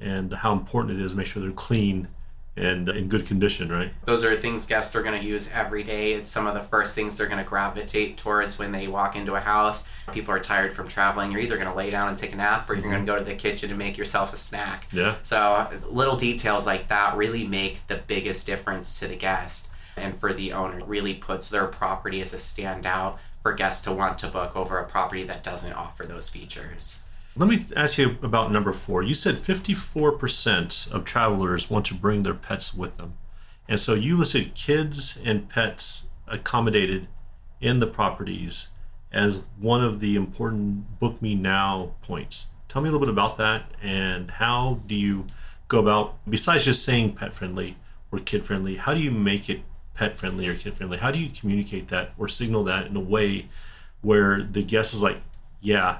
and 0.00 0.32
how 0.32 0.52
important 0.52 0.98
it 0.98 1.04
is 1.04 1.12
to 1.12 1.18
make 1.18 1.26
sure 1.26 1.42
they're 1.42 1.52
clean 1.52 2.08
and 2.56 2.88
in 2.88 3.08
good 3.08 3.26
condition, 3.26 3.68
right? 3.68 3.92
Those 4.04 4.24
are 4.24 4.34
things 4.36 4.64
guests 4.64 4.94
are 4.94 5.02
going 5.02 5.20
to 5.20 5.26
use 5.26 5.50
every 5.52 5.82
day. 5.82 6.12
It's 6.12 6.30
some 6.30 6.46
of 6.46 6.54
the 6.54 6.60
first 6.60 6.94
things 6.94 7.16
they're 7.16 7.26
going 7.26 7.42
to 7.42 7.48
gravitate 7.48 8.16
towards 8.16 8.58
when 8.58 8.70
they 8.70 8.86
walk 8.86 9.16
into 9.16 9.34
a 9.34 9.40
house. 9.40 9.88
People 10.12 10.32
are 10.34 10.38
tired 10.38 10.72
from 10.72 10.86
traveling. 10.86 11.32
You're 11.32 11.40
either 11.40 11.56
going 11.56 11.68
to 11.68 11.74
lay 11.74 11.90
down 11.90 12.08
and 12.08 12.16
take 12.16 12.32
a 12.32 12.36
nap 12.36 12.70
or 12.70 12.74
you're 12.74 12.90
going 12.90 13.04
to 13.04 13.12
go 13.12 13.18
to 13.18 13.24
the 13.24 13.34
kitchen 13.34 13.70
and 13.70 13.78
make 13.78 13.98
yourself 13.98 14.32
a 14.32 14.36
snack. 14.36 14.86
Yeah. 14.92 15.16
So, 15.22 15.68
little 15.88 16.16
details 16.16 16.64
like 16.64 16.88
that 16.88 17.16
really 17.16 17.44
make 17.44 17.84
the 17.88 17.96
biggest 17.96 18.46
difference 18.46 19.00
to 19.00 19.08
the 19.08 19.16
guest. 19.16 19.70
And 19.96 20.16
for 20.16 20.32
the 20.32 20.52
owner, 20.52 20.80
it 20.80 20.86
really 20.86 21.14
puts 21.14 21.48
their 21.48 21.66
property 21.66 22.20
as 22.20 22.32
a 22.32 22.36
standout 22.36 23.18
for 23.44 23.52
guests 23.52 23.84
to 23.84 23.92
want 23.92 24.16
to 24.16 24.26
book 24.26 24.56
over 24.56 24.78
a 24.78 24.86
property 24.86 25.22
that 25.22 25.42
doesn't 25.42 25.74
offer 25.74 26.04
those 26.04 26.30
features. 26.30 27.02
Let 27.36 27.46
me 27.46 27.62
ask 27.76 27.98
you 27.98 28.16
about 28.22 28.50
number 28.50 28.72
four. 28.72 29.02
You 29.02 29.12
said 29.12 29.34
54% 29.34 30.90
of 30.90 31.04
travelers 31.04 31.68
want 31.68 31.84
to 31.86 31.94
bring 31.94 32.22
their 32.22 32.32
pets 32.32 32.72
with 32.72 32.96
them. 32.96 33.18
And 33.68 33.78
so 33.78 33.92
you 33.92 34.16
listed 34.16 34.54
kids 34.54 35.20
and 35.22 35.46
pets 35.46 36.08
accommodated 36.26 37.06
in 37.60 37.80
the 37.80 37.86
properties 37.86 38.68
as 39.12 39.44
one 39.58 39.84
of 39.84 40.00
the 40.00 40.16
important 40.16 40.98
Book 40.98 41.20
Me 41.20 41.34
Now 41.34 41.96
points. 42.00 42.46
Tell 42.66 42.80
me 42.80 42.88
a 42.88 42.92
little 42.92 43.06
bit 43.06 43.12
about 43.12 43.36
that 43.36 43.66
and 43.82 44.30
how 44.30 44.80
do 44.86 44.94
you 44.94 45.26
go 45.68 45.80
about, 45.80 46.16
besides 46.26 46.64
just 46.64 46.82
saying 46.82 47.16
pet 47.16 47.34
friendly 47.34 47.76
or 48.10 48.20
kid 48.20 48.42
friendly, 48.42 48.76
how 48.76 48.94
do 48.94 49.00
you 49.00 49.10
make 49.10 49.50
it 49.50 49.60
pet 49.94 50.16
friendly 50.16 50.48
or 50.48 50.54
kid 50.54 50.74
friendly? 50.74 50.98
How 50.98 51.10
do 51.10 51.18
you 51.18 51.30
communicate 51.30 51.88
that 51.88 52.12
or 52.18 52.28
signal 52.28 52.64
that 52.64 52.86
in 52.86 52.96
a 52.96 53.00
way 53.00 53.46
where 54.02 54.42
the 54.42 54.62
guest 54.62 54.94
is 54.94 55.02
like, 55.02 55.18
yeah, 55.60 55.98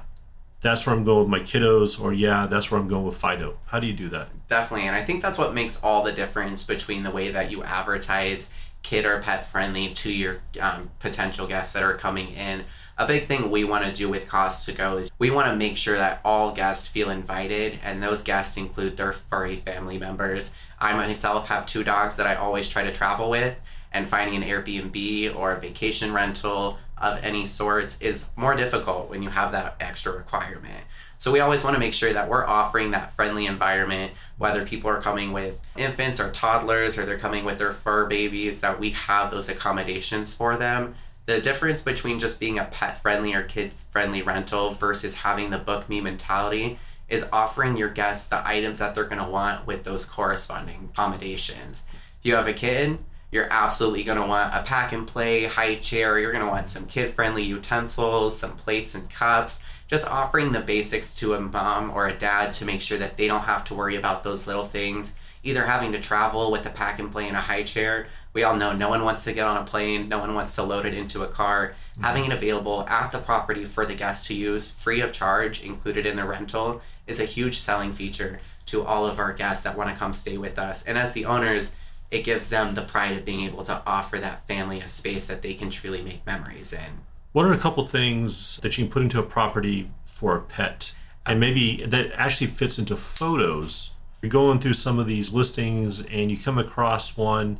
that's 0.61 0.85
where 0.85 0.95
I'm 0.95 1.03
going 1.03 1.19
with 1.19 1.29
my 1.29 1.39
kiddos, 1.39 2.01
or 2.01 2.13
yeah, 2.13 2.47
that's 2.47 2.71
where 2.71 2.79
I'm 2.79 2.87
going 2.87 3.05
with 3.05 3.17
Fido. 3.17 3.57
How 3.67 3.79
do 3.79 3.87
you 3.87 3.93
do 3.93 4.09
that? 4.09 4.29
Definitely. 4.47 4.87
And 4.87 4.95
I 4.95 5.03
think 5.03 5.21
that's 5.21 5.37
what 5.37 5.53
makes 5.53 5.79
all 5.83 6.03
the 6.03 6.11
difference 6.11 6.63
between 6.63 7.03
the 7.03 7.11
way 7.11 7.29
that 7.29 7.51
you 7.51 7.63
advertise 7.63 8.51
kid 8.81 9.05
or 9.05 9.19
pet 9.19 9.45
friendly 9.45 9.89
to 9.89 10.11
your 10.11 10.41
um, 10.61 10.91
potential 10.99 11.47
guests 11.47 11.73
that 11.73 11.83
are 11.83 11.93
coming 11.95 12.29
in. 12.29 12.63
A 12.97 13.05
big 13.05 13.25
thing 13.25 13.51
we 13.51 13.63
want 13.63 13.83
to 13.85 13.91
do 13.91 14.07
with 14.07 14.29
Casago 14.29 15.01
is 15.01 15.11
we 15.19 15.29
want 15.29 15.49
to 15.49 15.55
make 15.55 15.75
sure 15.75 15.97
that 15.97 16.21
all 16.23 16.51
guests 16.53 16.87
feel 16.87 17.09
invited, 17.09 17.77
and 17.83 18.01
those 18.01 18.23
guests 18.23 18.55
include 18.55 18.95
their 18.95 19.11
furry 19.11 19.55
family 19.55 19.97
members. 19.97 20.55
I 20.79 20.95
myself 20.95 21.49
have 21.49 21.65
two 21.65 21.83
dogs 21.83 22.15
that 22.17 22.27
I 22.27 22.35
always 22.35 22.69
try 22.69 22.83
to 22.83 22.91
travel 22.91 23.29
with, 23.29 23.59
and 23.95 24.05
finding 24.05 24.35
an 24.35 24.47
Airbnb 24.47 25.33
or 25.37 25.53
a 25.53 25.59
vacation 25.59 26.11
rental 26.11 26.77
of 26.97 27.23
any 27.23 27.45
sorts 27.45 27.99
is 28.01 28.25
more 28.35 28.53
difficult 28.53 29.09
when 29.09 29.23
you 29.23 29.29
have 29.29 29.53
that 29.53 29.77
extra 29.79 30.11
requirement. 30.11 30.83
So 31.17 31.31
we 31.31 31.39
always 31.39 31.63
want 31.63 31.75
to 31.75 31.79
make 31.79 31.93
sure 31.93 32.11
that 32.11 32.27
we're 32.27 32.45
offering 32.45 32.91
that 32.91 33.11
friendly 33.11 33.45
environment, 33.45 34.11
whether 34.37 34.65
people 34.65 34.89
are 34.89 35.01
coming 35.01 35.31
with 35.31 35.61
infants 35.77 36.19
or 36.19 36.29
toddlers 36.29 36.97
or 36.97 37.05
they're 37.05 37.17
coming 37.17 37.45
with 37.45 37.57
their 37.57 37.71
fur 37.71 38.05
babies, 38.05 38.59
that 38.59 38.81
we 38.81 38.89
have 38.89 39.31
those 39.31 39.47
accommodations 39.47 40.33
for 40.33 40.57
them. 40.57 40.95
The 41.25 41.39
difference 41.39 41.81
between 41.81 42.19
just 42.19 42.37
being 42.37 42.59
a 42.59 42.65
pet 42.65 42.97
friendly 42.97 43.33
or 43.33 43.43
kid 43.43 43.71
friendly 43.91 44.21
rental 44.21 44.71
versus 44.71 45.15
having 45.15 45.51
the 45.51 45.57
book 45.57 45.87
me 45.87 46.01
mentality 46.01 46.79
is 47.07 47.29
offering 47.31 47.77
your 47.77 47.89
guests 47.89 48.27
the 48.27 48.45
items 48.45 48.79
that 48.79 48.93
they're 48.93 49.05
going 49.05 49.23
to 49.23 49.31
want 49.31 49.65
with 49.65 49.85
those 49.85 50.03
corresponding 50.03 50.89
accommodations. 50.91 51.83
If 52.19 52.25
you 52.25 52.35
have 52.35 52.47
a 52.47 52.53
kid, 52.53 52.99
you're 53.31 53.51
absolutely 53.51 54.03
going 54.03 54.21
to 54.21 54.27
want 54.27 54.53
a 54.53 54.63
pack 54.63 54.93
and 54.93 55.07
play 55.07 55.45
high 55.45 55.75
chair. 55.75 56.19
You're 56.19 56.31
going 56.31 56.45
to 56.45 56.49
want 56.49 56.69
some 56.69 56.85
kid 56.85 57.11
friendly 57.11 57.43
utensils, 57.43 58.39
some 58.39 58.55
plates 58.55 58.95
and 58.95 59.09
cups. 59.09 59.63
Just 59.87 60.07
offering 60.07 60.51
the 60.51 60.61
basics 60.61 61.15
to 61.19 61.33
a 61.33 61.39
mom 61.39 61.91
or 61.91 62.07
a 62.07 62.13
dad 62.13 62.53
to 62.53 62.65
make 62.65 62.81
sure 62.81 62.97
that 62.97 63.17
they 63.17 63.27
don't 63.27 63.43
have 63.43 63.63
to 63.65 63.75
worry 63.75 63.95
about 63.95 64.23
those 64.23 64.47
little 64.47 64.63
things. 64.63 65.15
Either 65.43 65.65
having 65.65 65.91
to 65.91 65.99
travel 65.99 66.51
with 66.51 66.65
a 66.65 66.69
pack 66.69 66.99
and 66.99 67.11
play 67.11 67.27
and 67.27 67.37
a 67.37 67.41
high 67.41 67.63
chair. 67.63 68.07
We 68.33 68.43
all 68.43 68.55
know 68.55 68.73
no 68.73 68.89
one 68.89 69.03
wants 69.03 69.23
to 69.25 69.33
get 69.33 69.47
on 69.47 69.61
a 69.61 69.65
plane, 69.65 70.09
no 70.09 70.19
one 70.19 70.33
wants 70.33 70.55
to 70.55 70.63
load 70.63 70.85
it 70.85 70.93
into 70.93 71.23
a 71.23 71.27
car. 71.27 71.69
Mm-hmm. 71.69 72.03
Having 72.03 72.25
it 72.25 72.33
available 72.33 72.85
at 72.87 73.11
the 73.11 73.19
property 73.19 73.63
for 73.63 73.85
the 73.85 73.95
guests 73.95 74.27
to 74.27 74.33
use, 74.33 74.71
free 74.71 75.01
of 75.01 75.13
charge, 75.13 75.63
included 75.63 76.05
in 76.05 76.17
the 76.17 76.25
rental, 76.25 76.81
is 77.07 77.19
a 77.19 77.25
huge 77.25 77.57
selling 77.57 77.93
feature 77.93 78.39
to 78.65 78.83
all 78.83 79.05
of 79.05 79.19
our 79.19 79.31
guests 79.33 79.63
that 79.63 79.77
want 79.77 79.89
to 79.89 79.95
come 79.95 80.13
stay 80.13 80.37
with 80.37 80.57
us. 80.57 80.83
And 80.83 80.97
as 80.97 81.13
the 81.13 81.25
owners, 81.25 81.73
it 82.11 82.23
gives 82.23 82.49
them 82.49 82.75
the 82.75 82.81
pride 82.81 83.17
of 83.17 83.25
being 83.25 83.41
able 83.41 83.63
to 83.63 83.81
offer 83.85 84.17
that 84.17 84.47
family 84.47 84.79
a 84.79 84.87
space 84.87 85.27
that 85.27 85.41
they 85.41 85.53
can 85.53 85.69
truly 85.69 86.01
make 86.01 86.25
memories 86.25 86.73
in. 86.73 87.01
What 87.31 87.45
are 87.45 87.53
a 87.53 87.57
couple 87.57 87.83
things 87.83 88.57
that 88.57 88.77
you 88.77 88.85
can 88.85 88.91
put 88.91 89.01
into 89.01 89.19
a 89.19 89.23
property 89.23 89.89
for 90.05 90.35
a 90.35 90.41
pet? 90.41 90.93
And 91.25 91.39
maybe 91.39 91.85
that 91.85 92.11
actually 92.13 92.47
fits 92.47 92.79
into 92.79 92.95
photos. 92.95 93.91
You're 94.21 94.29
going 94.29 94.59
through 94.59 94.73
some 94.73 94.99
of 94.99 95.07
these 95.07 95.33
listings 95.33 96.05
and 96.05 96.31
you 96.31 96.37
come 96.37 96.57
across 96.57 97.17
one 97.17 97.59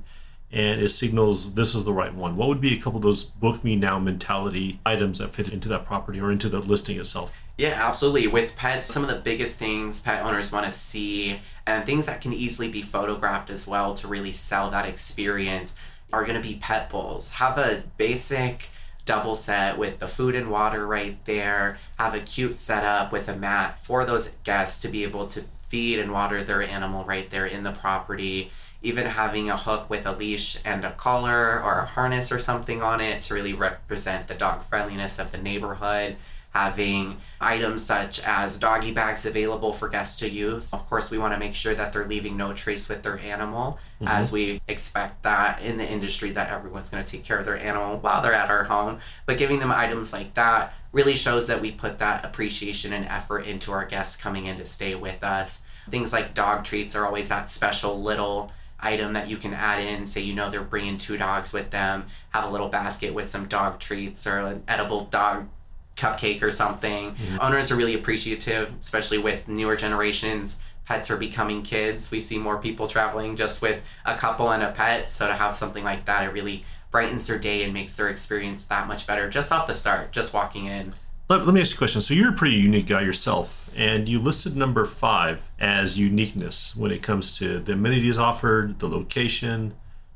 and 0.52 0.82
it 0.82 0.90
signals 0.90 1.56
this 1.56 1.75
is 1.75 1.84
the 1.84 1.92
right 1.92 2.14
one. 2.14 2.38
What 2.38 2.48
would 2.48 2.62
be 2.62 2.74
a 2.74 2.82
couple 2.82 2.98
of 2.98 3.04
those 3.04 3.24
book 3.24 3.64
me 3.64 3.75
now 3.75 4.00
mentality 4.00 4.80
items 4.86 5.20
that 5.20 5.34
fit 5.34 5.50
into 5.50 5.68
that 5.70 5.86
property 5.86 6.22
or 6.22 6.32
into 6.32 6.48
the 6.48 6.60
listing 6.60 6.98
itself? 6.98 7.42
Yeah, 7.57 7.79
absolutely. 7.81 8.27
With 8.27 8.55
pets, 8.55 8.88
some 8.88 9.03
of 9.03 9.09
the 9.09 9.15
biggest 9.15 9.57
things 9.57 10.00
pet 10.01 10.25
owners 10.25 10.51
want 10.51 10.65
to 10.65 10.71
see 10.71 11.39
and 11.65 11.85
things 11.85 12.05
that 12.05 12.21
can 12.21 12.33
easily 12.33 12.69
be 12.69 12.81
photographed 12.81 13.50
as 13.50 13.65
well 13.65 13.95
to 13.95 14.07
really 14.07 14.31
sell 14.31 14.69
that 14.71 14.85
experience 14.88 15.75
are 16.12 16.25
going 16.25 16.41
to 16.41 16.47
be 16.47 16.55
pet 16.55 16.89
bowls. 16.89 17.31
Have 17.31 17.57
a 17.57 17.83
basic 17.97 18.69
double 19.05 19.35
set 19.35 19.77
with 19.77 20.00
the 20.00 20.07
food 20.07 20.35
and 20.35 20.51
water 20.51 20.85
right 20.85 21.24
there. 21.25 21.77
Have 21.97 22.13
a 22.13 22.19
cute 22.19 22.55
setup 22.55 23.12
with 23.12 23.29
a 23.29 23.35
mat 23.35 23.77
for 23.77 24.03
those 24.03 24.29
guests 24.43 24.81
to 24.81 24.89
be 24.89 25.03
able 25.03 25.25
to 25.27 25.41
feed 25.67 26.00
and 26.00 26.12
water 26.12 26.43
their 26.43 26.62
animal 26.62 27.05
right 27.05 27.29
there 27.29 27.45
in 27.45 27.63
the 27.63 27.71
property 27.71 28.51
even 28.85 29.07
having 29.07 29.50
a 29.50 29.57
hook 29.57 29.89
with 29.89 30.05
a 30.05 30.12
leash 30.12 30.59
and 30.63 30.85
a 30.85 30.91
collar 30.91 31.62
or 31.62 31.79
a 31.79 31.85
harness 31.85 32.31
or 32.31 32.38
something 32.38 32.83
on 32.83 33.01
it 33.01 33.19
to 33.19 33.33
really 33.33 33.53
represent 33.53 34.27
the 34.27 34.35
dog 34.35 34.62
friendliness 34.62 35.17
of 35.17 35.31
the 35.31 35.39
neighborhood. 35.39 36.15
Having 36.55 37.17
items 37.41 37.83
such 37.83 38.21
as 38.21 38.57
doggy 38.57 38.93
bags 38.93 39.25
available 39.25 39.74
for 39.74 39.89
guests 39.89 40.19
to 40.19 40.29
use. 40.29 40.74
Of 40.74 40.85
course, 40.85 41.12
we 41.12 41.17
want 41.17 41.33
to 41.33 41.39
make 41.39 41.53
sure 41.53 41.75
that 41.75 41.91
they're 41.91 42.07
leaving 42.07 42.38
no 42.38 42.53
trace 42.53 42.88
with 42.88 43.03
their 43.03 43.19
animal, 43.19 43.77
mm-hmm. 43.95 44.07
as 44.07 44.31
we 44.31 44.62
expect 44.69 45.24
that 45.24 45.62
in 45.62 45.75
the 45.75 45.85
industry 45.85 46.31
that 46.31 46.50
everyone's 46.50 46.89
going 46.89 47.03
to 47.03 47.12
take 47.12 47.25
care 47.25 47.38
of 47.38 47.45
their 47.45 47.57
animal 47.57 47.97
while 47.97 48.21
they're 48.21 48.33
at 48.33 48.50
our 48.50 48.63
home. 48.63 49.00
But 49.25 49.38
giving 49.38 49.59
them 49.59 49.69
items 49.69 50.13
like 50.13 50.33
that 50.35 50.74
really 50.93 51.17
shows 51.17 51.47
that 51.47 51.59
we 51.59 51.71
put 51.71 52.00
that 52.00 52.24
appreciation 52.24 52.93
and 52.93 53.05
effort 53.05 53.45
into 53.45 53.74
our 53.74 53.85
guests 53.85 54.15
coming 54.15 54.45
in 54.45 54.55
to 54.55 54.63
stay 54.63 54.95
with 54.95 55.25
us. 55.25 55.65
Things 55.89 56.13
like 56.13 56.33
dog 56.33 56.63
treats 56.63 56.95
are 56.95 57.05
always 57.05 57.27
that 57.27 57.50
special 57.50 58.01
little 58.01 58.53
item 58.79 59.12
that 59.13 59.29
you 59.29 59.35
can 59.35 59.53
add 59.53 59.83
in. 59.83 60.07
Say, 60.07 60.21
you 60.21 60.33
know, 60.33 60.50
they're 60.50 60.62
bringing 60.62 60.97
two 60.97 61.17
dogs 61.17 61.51
with 61.51 61.71
them, 61.71 62.05
have 62.29 62.45
a 62.45 62.50
little 62.50 62.69
basket 62.69 63.13
with 63.13 63.27
some 63.27 63.45
dog 63.45 63.79
treats 63.79 64.25
or 64.25 64.39
an 64.39 64.63
edible 64.69 65.05
dog 65.05 65.50
cupcake 65.96 66.42
or 66.42 66.52
something. 66.52 67.12
Mm-hmm. 67.12 67.38
Owners 67.42 67.72
are 67.72 67.75
really 67.75 67.96
appreciative, 67.96 68.74
especially 68.80 69.18
with 69.18 69.48
newer 69.48 69.75
generations. 69.75 70.60
Pets 70.86 71.10
are 71.10 71.18
becoming 71.18 71.64
kids. 71.64 72.12
We 72.12 72.20
see 72.20 72.38
more 72.38 72.60
people 72.60 72.86
traveling 72.88 73.36
just 73.36 73.62
with 73.62 73.84
a 74.06 74.16
couple 74.16 74.52
and 74.52 74.62
a 74.62 74.72
pet. 74.72 75.10
So 75.10 75.28
to 75.28 75.34
have 75.34 75.56
something 75.56 75.84
like 75.84 76.06
that, 76.06 76.24
it 76.24 76.32
really 76.32 76.64
brightens 76.92 77.28
their 77.28 77.40
day 77.40 77.64
and 77.64 77.74
makes 77.74 77.98
their 77.98 78.10
experience 78.10 78.66
that 78.66 78.88
much 78.88 79.08
better 79.08 79.30
just 79.30 79.52
off 79.52 79.68
the 79.68 79.74
start, 79.74 80.12
just 80.12 80.34
walking 80.34 80.66
in. 80.66 80.94
Let, 81.28 81.44
let 81.44 81.56
me 81.56 81.62
ask 81.62 81.74
you 81.74 81.78
a 81.78 81.80
question. 81.80 82.02
So 82.02 82.14
you're 82.14 82.30
a 82.30 82.36
pretty 82.36 82.56
unique 82.56 82.88
guy 82.88 83.02
yourself, 83.02 83.72
and 83.75 84.08
you 84.08 84.20
listed 84.20 84.56
number 84.56 84.86
five 84.86 85.50
as 85.60 85.98
uniqueness 85.98 86.75
when 86.75 86.92
it 86.92 87.02
comes 87.02 87.38
to 87.40 87.60
the 87.60 87.74
amenities 87.74 88.20
offered, 88.20 88.78
the 88.78 88.88
location, 88.88 89.74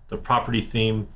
the 0.10 0.18
property 0.18 0.62
theme. 0.62 1.08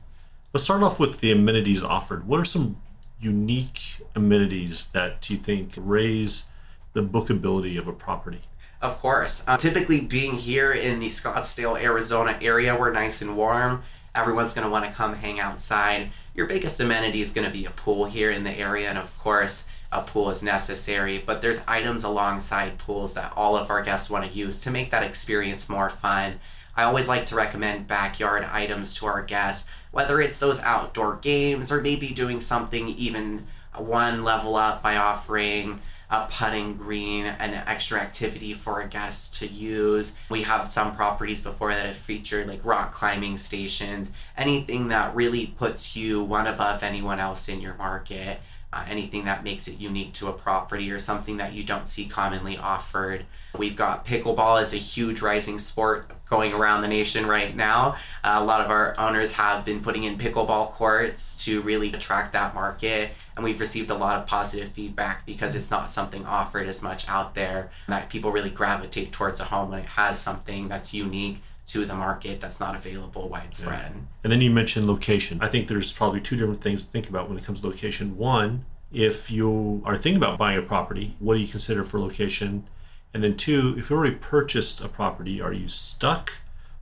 Let's 0.51 0.63
start 0.63 0.81
off 0.81 0.99
with 0.99 1.19
the 1.19 1.31
amenities 1.31 1.83
offered. 1.83 2.27
What 2.27 2.39
are 2.39 2.45
some 2.45 2.81
unique 3.23 3.97
amenities 4.15 4.87
that 4.87 5.29
you 5.29 5.37
think 5.37 5.71
raise 5.77 6.49
the 6.93 7.03
bookability 7.03 7.79
of 7.79 7.87
a 7.87 7.93
property? 7.93 8.41
Of 8.81 8.97
course. 8.97 9.43
Uh, 9.47 9.57
typically, 9.57 10.01
being 10.01 10.33
here 10.33 10.71
in 10.71 10.99
the 10.99 11.07
Scottsdale, 11.07 11.81
Arizona 11.81 12.37
area, 12.41 12.77
we're 12.77 12.91
nice 12.91 13.21
and 13.21 13.37
warm 13.37 13.81
Everyone's 14.15 14.53
going 14.53 14.65
to 14.65 14.71
want 14.71 14.85
to 14.85 14.91
come 14.91 15.15
hang 15.15 15.39
outside. 15.39 16.09
Your 16.35 16.45
biggest 16.45 16.79
amenity 16.79 17.21
is 17.21 17.33
going 17.33 17.47
to 17.47 17.53
be 17.53 17.65
a 17.65 17.71
pool 17.71 18.05
here 18.05 18.29
in 18.29 18.43
the 18.43 18.51
area, 18.51 18.87
and 18.87 18.97
of 18.97 19.17
course, 19.17 19.67
a 19.91 20.01
pool 20.01 20.29
is 20.29 20.43
necessary, 20.43 21.21
but 21.23 21.41
there's 21.41 21.65
items 21.67 22.03
alongside 22.03 22.77
pools 22.77 23.15
that 23.15 23.33
all 23.35 23.55
of 23.55 23.71
our 23.71 23.81
guests 23.81 24.11
want 24.11 24.25
to 24.25 24.31
use 24.31 24.61
to 24.61 24.71
make 24.71 24.91
that 24.91 25.03
experience 25.03 25.67
more 25.67 25.89
fun. 25.89 26.39
I 26.75 26.83
always 26.83 27.07
like 27.07 27.25
to 27.25 27.35
recommend 27.35 27.87
backyard 27.87 28.43
items 28.43 28.93
to 28.95 29.05
our 29.05 29.21
guests, 29.21 29.69
whether 29.91 30.19
it's 30.19 30.39
those 30.39 30.61
outdoor 30.61 31.17
games 31.17 31.71
or 31.71 31.81
maybe 31.81 32.09
doing 32.09 32.41
something 32.41 32.89
even 32.89 33.45
uh, 33.73 33.81
one 33.81 34.23
level 34.23 34.55
up 34.55 34.81
by 34.81 34.95
offering 34.97 35.79
a 36.09 36.27
putting 36.29 36.75
green, 36.75 37.25
an 37.25 37.53
extra 37.67 37.99
activity 37.99 38.53
for 38.53 38.81
our 38.81 38.87
guests 38.87 39.39
to 39.39 39.47
use. 39.47 40.15
We 40.29 40.43
have 40.43 40.67
some 40.67 40.95
properties 40.95 41.41
before 41.41 41.73
that 41.73 41.85
have 41.85 41.95
featured 41.95 42.47
like 42.47 42.63
rock 42.63 42.91
climbing 42.91 43.37
stations, 43.37 44.11
anything 44.37 44.89
that 44.89 45.15
really 45.15 45.47
puts 45.47 45.95
you 45.95 46.23
one 46.23 46.45
above 46.45 46.83
anyone 46.83 47.19
else 47.19 47.49
in 47.49 47.61
your 47.61 47.73
market. 47.75 48.41
Uh, 48.73 48.83
anything 48.89 49.25
that 49.25 49.43
makes 49.43 49.67
it 49.67 49.79
unique 49.79 50.13
to 50.13 50.27
a 50.27 50.33
property 50.33 50.91
or 50.91 50.97
something 50.97 51.37
that 51.37 51.53
you 51.53 51.61
don't 51.61 51.87
see 51.87 52.05
commonly 52.05 52.57
offered. 52.57 53.23
We've 53.55 53.75
got 53.75 54.03
pickleball 54.03 54.59
as 54.59 54.73
a 54.73 54.77
huge 54.77 55.21
rising 55.21 55.59
sport 55.59 56.09
going 56.27 56.55
around 56.55 56.81
the 56.81 56.87
nation 56.87 57.27
right 57.27 57.55
now. 57.55 57.95
Uh, 58.23 58.39
a 58.41 58.43
lot 58.43 58.61
of 58.61 58.71
our 58.71 58.99
owners 58.99 59.33
have 59.33 59.63
been 59.63 59.79
putting 59.79 60.05
in 60.05 60.17
pickleball 60.17 60.71
courts 60.71 61.45
to 61.45 61.61
really 61.61 61.93
attract 61.93 62.33
that 62.33 62.55
market, 62.55 63.11
and 63.35 63.43
we've 63.43 63.59
received 63.59 63.91
a 63.91 63.95
lot 63.95 64.19
of 64.19 64.25
positive 64.25 64.69
feedback 64.69 65.23
because 65.27 65.55
it's 65.55 65.69
not 65.69 65.91
something 65.91 66.25
offered 66.25 66.65
as 66.65 66.81
much 66.81 67.07
out 67.07 67.35
there 67.35 67.69
that 67.87 68.09
people 68.09 68.31
really 68.31 68.49
gravitate 68.49 69.11
towards 69.11 69.39
a 69.39 69.43
home 69.43 69.69
when 69.69 69.81
it 69.81 69.85
has 69.85 70.19
something 70.19 70.67
that's 70.67 70.95
unique 70.95 71.43
to 71.65 71.85
the 71.85 71.95
market 71.95 72.39
that's 72.39 72.59
not 72.59 72.75
available 72.75 73.29
widespread. 73.29 73.91
Yeah. 73.93 74.01
And 74.23 74.33
then 74.33 74.41
you 74.41 74.51
mentioned 74.51 74.85
location. 74.85 75.39
I 75.41 75.47
think 75.47 75.67
there's 75.67 75.93
probably 75.93 76.19
two 76.19 76.35
different 76.35 76.61
things 76.61 76.83
to 76.83 76.91
think 76.91 77.09
about 77.09 77.29
when 77.29 77.37
it 77.37 77.45
comes 77.45 77.61
to 77.61 77.67
location. 77.67 78.17
One, 78.17 78.65
if 78.91 79.31
you 79.31 79.81
are 79.85 79.95
thinking 79.95 80.17
about 80.17 80.37
buying 80.37 80.59
a 80.59 80.61
property, 80.61 81.15
what 81.19 81.35
do 81.35 81.39
you 81.39 81.47
consider 81.47 81.83
for 81.83 81.99
location? 81.99 82.67
And 83.13 83.23
then 83.23 83.35
two, 83.37 83.75
if 83.77 83.89
you 83.89 83.95
already 83.95 84.15
purchased 84.15 84.81
a 84.81 84.89
property, 84.89 85.41
are 85.41 85.53
you 85.53 85.67
stuck 85.67 86.33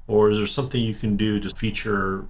or 0.07 0.29
is 0.29 0.37
there 0.37 0.47
something 0.47 0.81
you 0.81 0.93
can 0.93 1.15
do 1.15 1.39
to 1.39 1.49
feature 1.49 2.25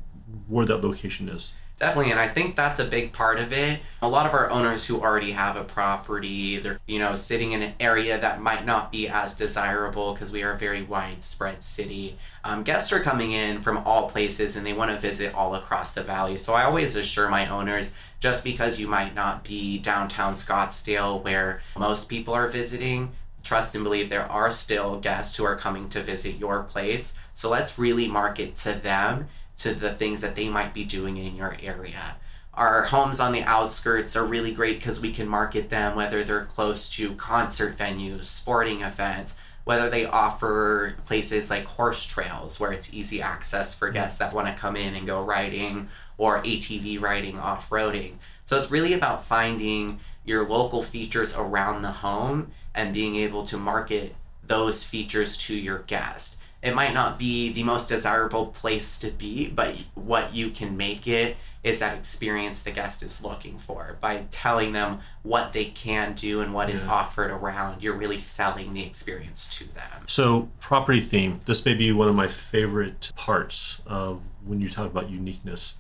where 0.48 0.66
that 0.66 0.84
location 0.84 1.30
is? 1.30 1.54
Definitely, 1.82 2.12
and 2.12 2.20
I 2.20 2.28
think 2.28 2.56
that's 2.56 2.78
a 2.78 2.86
big 2.86 3.12
part 3.12 3.40
of 3.40 3.52
it. 3.52 3.80
A 4.04 4.08
lot 4.08 4.28
of 4.28 4.36
our 4.36 4.52
owners 4.52 4.86
who 4.86 5.02
already 5.02 5.32
have 5.32 5.56
a 5.56 5.64
property, 5.64 6.58
they're, 6.58 6.80
you 6.86 7.00
know, 7.00 7.16
sitting 7.16 7.54
in 7.54 7.64
an 7.64 7.74
area 7.80 8.20
that 8.20 8.40
might 8.40 8.68
not 8.68 8.92
be 8.92 9.10
as 9.10 9.34
desirable 9.34 10.14
because 10.14 10.32
we 10.32 10.44
are 10.44 10.52
a 10.52 10.58
very 10.58 10.84
widespread 10.84 11.64
city. 11.64 12.18
Um, 12.44 12.62
guests 12.62 12.94
are 12.94 13.00
coming 13.00 13.32
in 13.32 13.62
from 13.62 13.80
all 13.80 14.08
places 14.08 14.56
and 14.56 14.64
they 14.64 14.74
want 14.74 14.92
to 14.92 14.98
visit 14.98 15.34
all 15.34 15.56
across 15.56 15.96
the 15.96 16.04
valley. 16.04 16.38
So 16.38 16.54
I 16.54 16.66
always 16.66 16.96
assure 16.96 17.30
my 17.30 17.48
owners 17.48 17.92
just 18.20 18.44
because 18.44 18.80
you 18.80 18.88
might 18.88 19.16
not 19.16 19.44
be 19.44 19.80
downtown 19.80 20.36
Scottsdale 20.36 21.24
where 21.24 21.62
most 21.76 22.10
people 22.10 22.36
are 22.36 22.48
visiting, 22.48 23.12
trust 23.42 23.74
and 23.74 23.84
believe 23.84 24.10
there 24.10 24.32
are 24.32 24.52
still 24.52 25.00
guests 25.00 25.36
who 25.36 25.46
are 25.46 25.56
coming 25.56 25.90
to 25.90 26.00
visit 26.00 26.38
your 26.38 26.62
place. 26.62 27.18
So 27.34 27.50
let's 27.50 27.80
really 27.80 28.08
market 28.08 28.54
to 28.58 28.74
them 28.74 29.30
to 29.58 29.74
the 29.74 29.92
things 29.92 30.22
that 30.22 30.36
they 30.36 30.50
might 30.50 30.74
be 30.74 30.84
doing 30.84 31.18
in 31.18 31.36
your 31.36 31.56
area. 31.62 32.18
Our 32.54 32.84
homes 32.84 33.20
on 33.20 33.32
the 33.32 33.44
outskirts 33.44 34.16
are 34.16 34.26
really 34.26 34.54
great 34.54 34.80
because 34.80 35.00
we 35.00 35.12
can 35.12 35.28
market 35.28 35.70
them 35.70 35.96
whether 35.96 36.24
they're 36.24 36.46
close 36.46 36.90
to 36.96 37.16
concert 37.16 37.78
venues, 37.78 38.26
sporting 38.26 38.82
events, 38.82 39.36
whether 39.64 39.90
they 39.90 40.06
offer 40.06 40.96
places 41.06 41.50
like 41.50 41.64
horse 41.64 42.06
trails 42.06 42.60
where 42.60 42.74
it's 42.74 42.94
easy 42.94 43.22
access 43.22 43.74
for 43.74 43.88
mm-hmm. 43.88 43.96
guests 43.96 44.18
that 44.18 44.34
want 44.34 44.48
to 44.48 44.54
come 44.54 44.76
in 44.76 44.96
and 44.96 45.08
go 45.08 45.24
riding 45.24 45.88
or 46.18 46.44
ATV 46.44 47.00
riding 47.00 47.40
off 47.40 47.70
roading. 47.70 48.16
So 48.44 48.58
it's 48.58 48.72
really 48.72 48.94
about 48.94 49.24
finding 49.24 50.00
your 50.26 50.48
local 50.48 50.82
features 50.82 51.36
around 51.36 51.82
the 51.82 51.92
home 51.92 52.52
and 52.76 52.94
being 52.94 53.16
able 53.16 53.44
to 53.44 53.58
market 53.58 54.16
those 54.44 54.84
features 54.84 55.38
to 55.38 55.56
your 55.56 55.80
guest 55.80 56.38
it 56.62 56.76
might 56.76 56.94
not 56.94 57.18
be 57.18 57.52
the 57.52 57.64
most 57.64 57.88
desirable 57.88 58.48
place 58.48 58.98
to 59.00 59.10
be, 59.10 59.50
but 59.50 59.76
what 59.96 60.34
you 60.34 60.50
can 60.50 60.78
make 60.78 61.08
it 61.08 61.36
is 61.64 61.80
that 61.80 61.96
experience 61.96 62.64
the 62.64 62.72
guest 62.72 63.04
is 63.04 63.24
looking 63.24 63.58
for. 63.58 63.98
By 64.02 64.26
telling 64.30 64.74
them 64.74 65.00
what 65.22 65.54
they 65.54 65.66
can 65.66 66.14
do 66.14 66.42
and 66.42 66.54
what 66.54 66.68
yeah. 66.68 66.76
is 66.76 66.88
offered 66.88 67.32
around, 67.32 67.84
you're 67.84 67.96
really 67.96 68.18
selling 68.18 68.74
the 68.74 68.84
experience 68.84 69.48
to 69.58 69.72
them. 69.74 70.04
So, 70.08 70.50
property 70.60 71.00
theme, 71.00 71.42
this 71.46 71.64
may 71.66 71.76
be 71.76 71.92
one 71.92 72.08
of 72.08 72.16
my 72.16 72.28
favorite 72.28 73.12
parts 73.16 73.82
of 73.86 74.24
when 74.44 74.60
you 74.60 74.68
talk 74.68 74.88
about 74.88 75.10
uniqueness. 75.10 75.76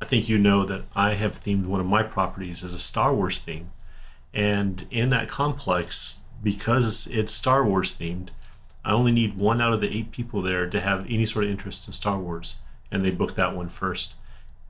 I 0.00 0.06
think 0.06 0.28
you 0.28 0.38
know 0.38 0.64
that 0.64 0.84
I 0.94 1.14
have 1.14 1.32
themed 1.32 1.66
one 1.66 1.80
of 1.80 1.86
my 1.86 2.02
properties 2.02 2.62
as 2.64 2.74
a 2.74 2.78
Star 2.78 3.14
Wars 3.14 3.38
theme. 3.38 3.72
And 4.32 4.86
in 4.90 5.08
that 5.10 5.28
complex, 5.28 6.20
because 6.42 7.06
it's 7.10 7.32
Star 7.32 7.64
Wars 7.64 7.92
themed, 7.92 8.28
I 8.86 8.92
only 8.92 9.10
need 9.10 9.36
one 9.36 9.60
out 9.60 9.72
of 9.72 9.80
the 9.80 9.92
eight 9.92 10.12
people 10.12 10.40
there 10.40 10.68
to 10.68 10.80
have 10.80 11.04
any 11.10 11.26
sort 11.26 11.44
of 11.44 11.50
interest 11.50 11.88
in 11.88 11.92
Star 11.92 12.20
Wars, 12.20 12.56
and 12.88 13.04
they 13.04 13.10
booked 13.10 13.34
that 13.34 13.54
one 13.54 13.68
first. 13.68 14.14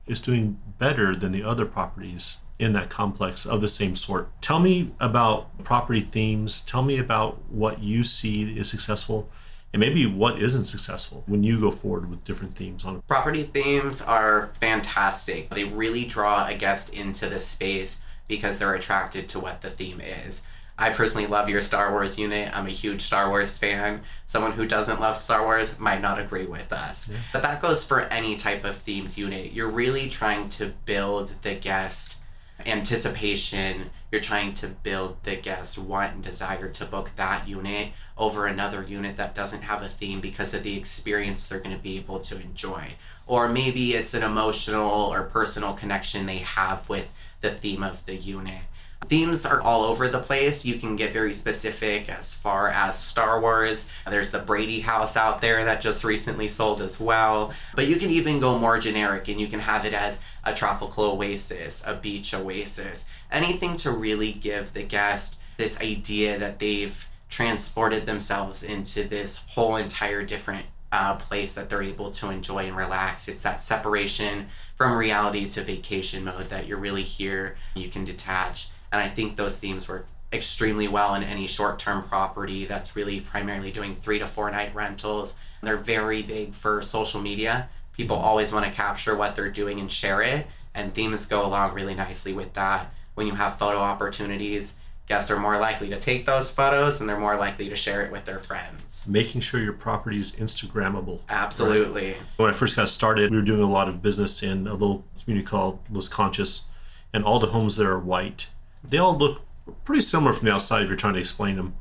It's 0.07 0.19
doing 0.19 0.59
better 0.79 1.15
than 1.15 1.31
the 1.31 1.43
other 1.43 1.67
properties 1.67 2.39
in 2.57 2.73
that 2.73 2.89
complex 2.89 3.45
of 3.45 3.61
the 3.61 3.67
same 3.67 3.95
sort. 3.95 4.29
Tell 4.41 4.59
me 4.59 4.91
about 4.99 5.63
property 5.63 5.99
themes. 5.99 6.61
Tell 6.61 6.81
me 6.81 6.97
about 6.97 7.37
what 7.51 7.83
you 7.83 8.03
see 8.03 8.57
is 8.57 8.67
successful 8.67 9.29
and 9.71 9.79
maybe 9.79 10.07
what 10.07 10.41
isn't 10.41 10.63
successful 10.63 11.23
when 11.27 11.43
you 11.43 11.59
go 11.59 11.69
forward 11.69 12.09
with 12.09 12.23
different 12.23 12.55
themes 12.55 12.83
on. 12.83 13.03
Property 13.03 13.43
themes 13.43 14.01
are 14.01 14.47
fantastic. 14.59 15.49
They 15.49 15.65
really 15.65 16.05
draw 16.05 16.47
a 16.47 16.55
guest 16.55 16.91
into 16.91 17.27
the 17.29 17.39
space 17.39 18.01
because 18.27 18.57
they're 18.57 18.73
attracted 18.73 19.27
to 19.27 19.39
what 19.39 19.61
the 19.61 19.69
theme 19.69 20.01
is. 20.01 20.41
I 20.79 20.91
personally 20.91 21.25
love 21.25 21.49
your 21.49 21.61
Star 21.61 21.91
Wars 21.91 22.19
unit. 22.19 22.55
I'm 22.55 22.67
a 22.67 22.71
huge 22.71 23.01
Star 23.01 23.29
Wars 23.29 23.57
fan. 23.57 24.01
Someone 24.25 24.51
who 24.51 24.65
doesn't 24.65 24.99
love 24.99 25.15
Star 25.15 25.43
Wars 25.43 25.79
might 25.79 26.01
not 26.01 26.19
agree 26.19 26.45
with 26.45 26.71
us. 26.71 27.09
Yeah. 27.09 27.17
But 27.33 27.43
that 27.43 27.61
goes 27.61 27.83
for 27.83 28.01
any 28.01 28.35
type 28.35 28.63
of 28.63 28.75
themed 28.75 29.17
unit. 29.17 29.53
You're 29.53 29.69
really 29.69 30.07
trying 30.07 30.49
to 30.49 30.67
build 30.85 31.33
the 31.41 31.55
guest 31.55 32.19
anticipation. 32.65 33.89
You're 34.11 34.21
trying 34.21 34.53
to 34.55 34.67
build 34.67 35.23
the 35.23 35.35
guest 35.35 35.77
want 35.77 36.13
and 36.13 36.23
desire 36.23 36.69
to 36.69 36.85
book 36.85 37.11
that 37.15 37.47
unit 37.47 37.89
over 38.17 38.45
another 38.45 38.83
unit 38.83 39.17
that 39.17 39.35
doesn't 39.35 39.63
have 39.63 39.81
a 39.81 39.87
theme 39.87 40.21
because 40.21 40.53
of 40.53 40.63
the 40.63 40.77
experience 40.77 41.47
they're 41.47 41.59
going 41.59 41.75
to 41.75 41.81
be 41.81 41.97
able 41.97 42.19
to 42.19 42.39
enjoy. 42.39 42.95
Or 43.25 43.49
maybe 43.49 43.91
it's 43.91 44.13
an 44.13 44.23
emotional 44.23 44.89
or 44.89 45.23
personal 45.23 45.73
connection 45.73 46.25
they 46.25 46.37
have 46.37 46.87
with 46.87 47.13
the 47.41 47.49
theme 47.49 47.83
of 47.83 48.05
the 48.05 48.15
unit. 48.15 48.61
Themes 49.05 49.45
are 49.45 49.61
all 49.61 49.83
over 49.83 50.07
the 50.07 50.19
place. 50.19 50.65
You 50.65 50.75
can 50.75 50.95
get 50.95 51.13
very 51.13 51.31
specific 51.31 52.09
as 52.09 52.33
far 52.33 52.69
as 52.69 52.99
Star 52.99 53.39
Wars. 53.39 53.89
There's 54.09 54.31
the 54.31 54.39
Brady 54.39 54.81
house 54.81 55.15
out 55.15 55.39
there 55.39 55.63
that 55.65 55.81
just 55.81 56.03
recently 56.03 56.47
sold 56.47 56.81
as 56.81 56.99
well. 56.99 57.53
But 57.75 57.87
you 57.87 57.97
can 57.97 58.09
even 58.09 58.39
go 58.39 58.57
more 58.57 58.79
generic 58.79 59.27
and 59.29 59.39
you 59.39 59.47
can 59.47 59.59
have 59.59 59.85
it 59.85 59.93
as 59.93 60.19
a 60.43 60.53
tropical 60.53 61.05
oasis, 61.05 61.83
a 61.85 61.93
beach 61.93 62.33
oasis, 62.33 63.05
anything 63.31 63.77
to 63.77 63.91
really 63.91 64.33
give 64.33 64.73
the 64.73 64.83
guest 64.83 65.39
this 65.57 65.79
idea 65.81 66.37
that 66.37 66.59
they've 66.59 67.07
transported 67.29 68.05
themselves 68.05 68.63
into 68.63 69.03
this 69.03 69.43
whole 69.49 69.75
entire 69.75 70.23
different 70.23 70.65
uh, 70.91 71.15
place 71.15 71.53
that 71.55 71.69
they're 71.69 71.83
able 71.83 72.09
to 72.09 72.29
enjoy 72.29 72.65
and 72.65 72.77
relax. 72.77 73.27
It's 73.27 73.43
that 73.43 73.61
separation 73.61 74.47
from 74.75 74.97
reality 74.97 75.45
to 75.49 75.61
vacation 75.61 76.23
mode 76.23 76.49
that 76.49 76.67
you're 76.67 76.77
really 76.77 77.03
here. 77.03 77.57
You 77.75 77.89
can 77.89 78.03
detach 78.03 78.69
and 78.91 79.01
I 79.01 79.07
think 79.07 79.35
those 79.35 79.59
themes 79.59 79.87
work 79.87 80.07
extremely 80.31 80.87
well 80.87 81.15
in 81.15 81.23
any 81.23 81.47
short 81.47 81.79
term 81.79 82.03
property 82.03 82.65
that's 82.65 82.95
really 82.95 83.21
primarily 83.21 83.71
doing 83.71 83.95
three 83.95 84.19
to 84.19 84.25
four 84.25 84.51
night 84.51 84.73
rentals. 84.75 85.35
They're 85.61 85.77
very 85.77 86.21
big 86.21 86.53
for 86.53 86.81
social 86.81 87.21
media. 87.21 87.69
People 87.93 88.17
always 88.17 88.53
want 88.53 88.65
to 88.65 88.71
capture 88.71 89.15
what 89.15 89.35
they're 89.35 89.49
doing 89.49 89.79
and 89.79 89.91
share 89.91 90.21
it, 90.21 90.45
and 90.75 90.93
themes 90.93 91.25
go 91.25 91.45
along 91.45 91.73
really 91.73 91.95
nicely 91.95 92.33
with 92.33 92.53
that. 92.53 92.93
When 93.15 93.25
you 93.25 93.33
have 93.33 93.57
photo 93.57 93.79
opportunities, 93.79 94.75
guests 95.07 95.31
are 95.31 95.39
more 95.39 95.57
likely 95.57 95.89
to 95.89 95.97
take 95.97 96.25
those 96.25 96.51
photos 96.51 96.99
and 96.99 97.09
they're 97.09 97.19
more 97.19 97.37
likely 97.37 97.69
to 97.69 97.75
share 97.75 98.05
it 98.05 98.11
with 98.11 98.25
their 98.25 98.37
friends. 98.37 99.07
Making 99.09 99.41
sure 99.41 99.59
your 99.59 99.73
property 99.73 100.19
is 100.19 100.33
Instagrammable. 100.33 101.21
Absolutely. 101.29 102.09
Right? 102.09 102.21
When 102.35 102.49
I 102.49 102.53
first 102.53 102.75
got 102.75 102.89
started, 102.89 103.31
we 103.31 103.37
were 103.37 103.43
doing 103.43 103.61
a 103.61 103.69
lot 103.69 103.87
of 103.87 104.03
business 104.03 104.43
in 104.43 104.67
a 104.67 104.73
little 104.73 105.03
community 105.23 105.47
called 105.47 105.79
Los 105.89 106.09
Conchas, 106.09 106.65
and 107.13 107.23
all 107.23 107.39
the 107.39 107.47
homes 107.47 107.77
there 107.77 107.89
are 107.91 107.99
white 107.99 108.49
they 108.89 108.97
all 108.97 109.17
look 109.17 109.41
pretty 109.83 110.01
similar 110.01 110.33
from 110.33 110.47
the 110.47 110.53
outside 110.53 110.83
if 110.83 110.87
you're 110.87 110.97
trying 110.97 111.13
to 111.13 111.19
explain 111.19 111.55
them. 111.55 111.75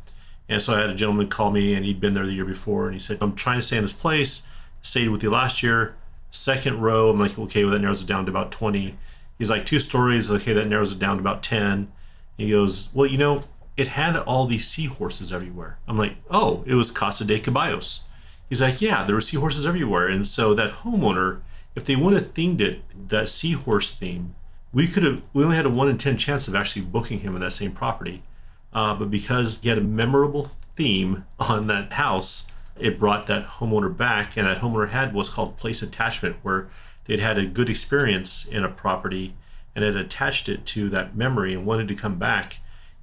And 0.48 0.62
so 0.62 0.74
I 0.74 0.80
had 0.80 0.90
a 0.90 0.94
gentleman 0.94 1.28
call 1.28 1.50
me, 1.50 1.74
and 1.74 1.84
he'd 1.84 2.00
been 2.00 2.14
there 2.14 2.26
the 2.26 2.32
year 2.32 2.44
before, 2.44 2.86
and 2.86 2.94
he 2.94 3.00
said, 3.00 3.18
"I'm 3.20 3.34
trying 3.34 3.58
to 3.58 3.62
stay 3.62 3.76
in 3.76 3.82
this 3.82 3.92
place. 3.92 4.46
Stayed 4.82 5.08
with 5.08 5.22
you 5.22 5.30
last 5.30 5.62
year. 5.62 5.96
Second 6.30 6.80
row. 6.80 7.10
I'm 7.10 7.18
like, 7.18 7.38
okay, 7.38 7.64
well 7.64 7.72
that 7.72 7.80
narrows 7.80 8.02
it 8.02 8.06
down 8.06 8.24
to 8.26 8.30
about 8.30 8.52
20. 8.52 8.96
He's 9.38 9.50
like, 9.50 9.66
two 9.66 9.80
stories. 9.80 10.30
Okay, 10.30 10.52
that 10.52 10.68
narrows 10.68 10.92
it 10.92 10.98
down 10.98 11.16
to 11.16 11.20
about 11.20 11.42
10. 11.42 11.90
He 12.38 12.50
goes, 12.50 12.90
well, 12.94 13.06
you 13.06 13.18
know, 13.18 13.42
it 13.76 13.88
had 13.88 14.16
all 14.16 14.46
these 14.46 14.66
seahorses 14.66 15.32
everywhere. 15.32 15.78
I'm 15.88 15.98
like, 15.98 16.16
oh, 16.30 16.62
it 16.66 16.74
was 16.74 16.90
Casa 16.90 17.24
de 17.24 17.38
Caballos. 17.38 18.02
He's 18.48 18.62
like, 18.62 18.80
yeah, 18.80 19.04
there 19.04 19.16
were 19.16 19.20
seahorses 19.20 19.66
everywhere, 19.66 20.06
and 20.06 20.26
so 20.26 20.54
that 20.54 20.70
homeowner 20.70 21.40
if 21.76 21.84
they 21.84 21.94
would 21.94 22.14
have 22.14 22.22
themed 22.22 22.60
it 22.60 22.80
that 23.08 23.28
seahorse 23.28 23.92
theme, 23.92 24.34
we 24.76 24.86
could 24.86 25.04
have 25.04 25.22
we 25.32 25.42
only 25.42 25.56
had 25.56 25.64
a 25.64 25.70
one 25.70 25.88
in 25.88 25.96
ten 25.96 26.18
chance 26.18 26.48
of 26.48 26.54
actually 26.54 26.82
booking 26.82 27.20
him 27.20 27.34
in 27.34 27.40
that 27.40 27.52
same 27.52 27.72
property. 27.72 28.22
Uh, 28.74 28.94
but 28.94 29.10
because 29.10 29.62
he 29.62 29.70
had 29.70 29.78
a 29.78 29.80
memorable 29.80 30.42
theme 30.42 31.24
on 31.40 31.66
that 31.66 31.94
house, 31.94 32.52
it 32.78 32.98
brought 32.98 33.26
that 33.26 33.46
homeowner 33.46 33.96
back, 33.96 34.36
and 34.36 34.46
that 34.46 34.58
homeowner 34.58 34.90
had 34.90 35.14
what's 35.14 35.30
called 35.30 35.56
place 35.56 35.80
attachment, 35.80 36.36
where 36.42 36.68
they'd 37.06 37.20
had 37.20 37.38
a 37.38 37.46
good 37.46 37.70
experience 37.70 38.46
in 38.46 38.64
a 38.64 38.68
property 38.68 39.34
and 39.74 39.82
had 39.82 39.96
attached 39.96 40.46
it 40.46 40.66
to 40.66 40.90
that 40.90 41.16
memory 41.16 41.54
and 41.54 41.64
wanted 41.64 41.88
to 41.88 41.94
come 41.94 42.18
back. 42.18 42.58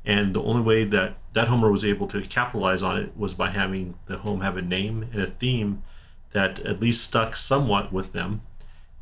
And 0.06 0.36
the 0.36 0.44
only 0.44 0.62
way 0.62 0.84
that 0.84 1.18
that 1.34 1.48
homeowner 1.48 1.72
was 1.72 1.84
able 1.84 2.06
to 2.08 2.22
capitalize 2.22 2.84
on 2.84 3.00
it 3.00 3.18
was 3.18 3.34
by 3.34 3.50
having 3.50 3.96
the 4.06 4.18
home 4.18 4.42
have 4.42 4.58
a 4.58 4.62
name 4.62 5.08
and 5.12 5.20
a 5.20 5.26
theme 5.26 5.82
that 6.34 6.60
at 6.60 6.80
least 6.80 7.04
stuck 7.04 7.36
somewhat 7.36 7.92
with 7.92 8.14
them, 8.14 8.42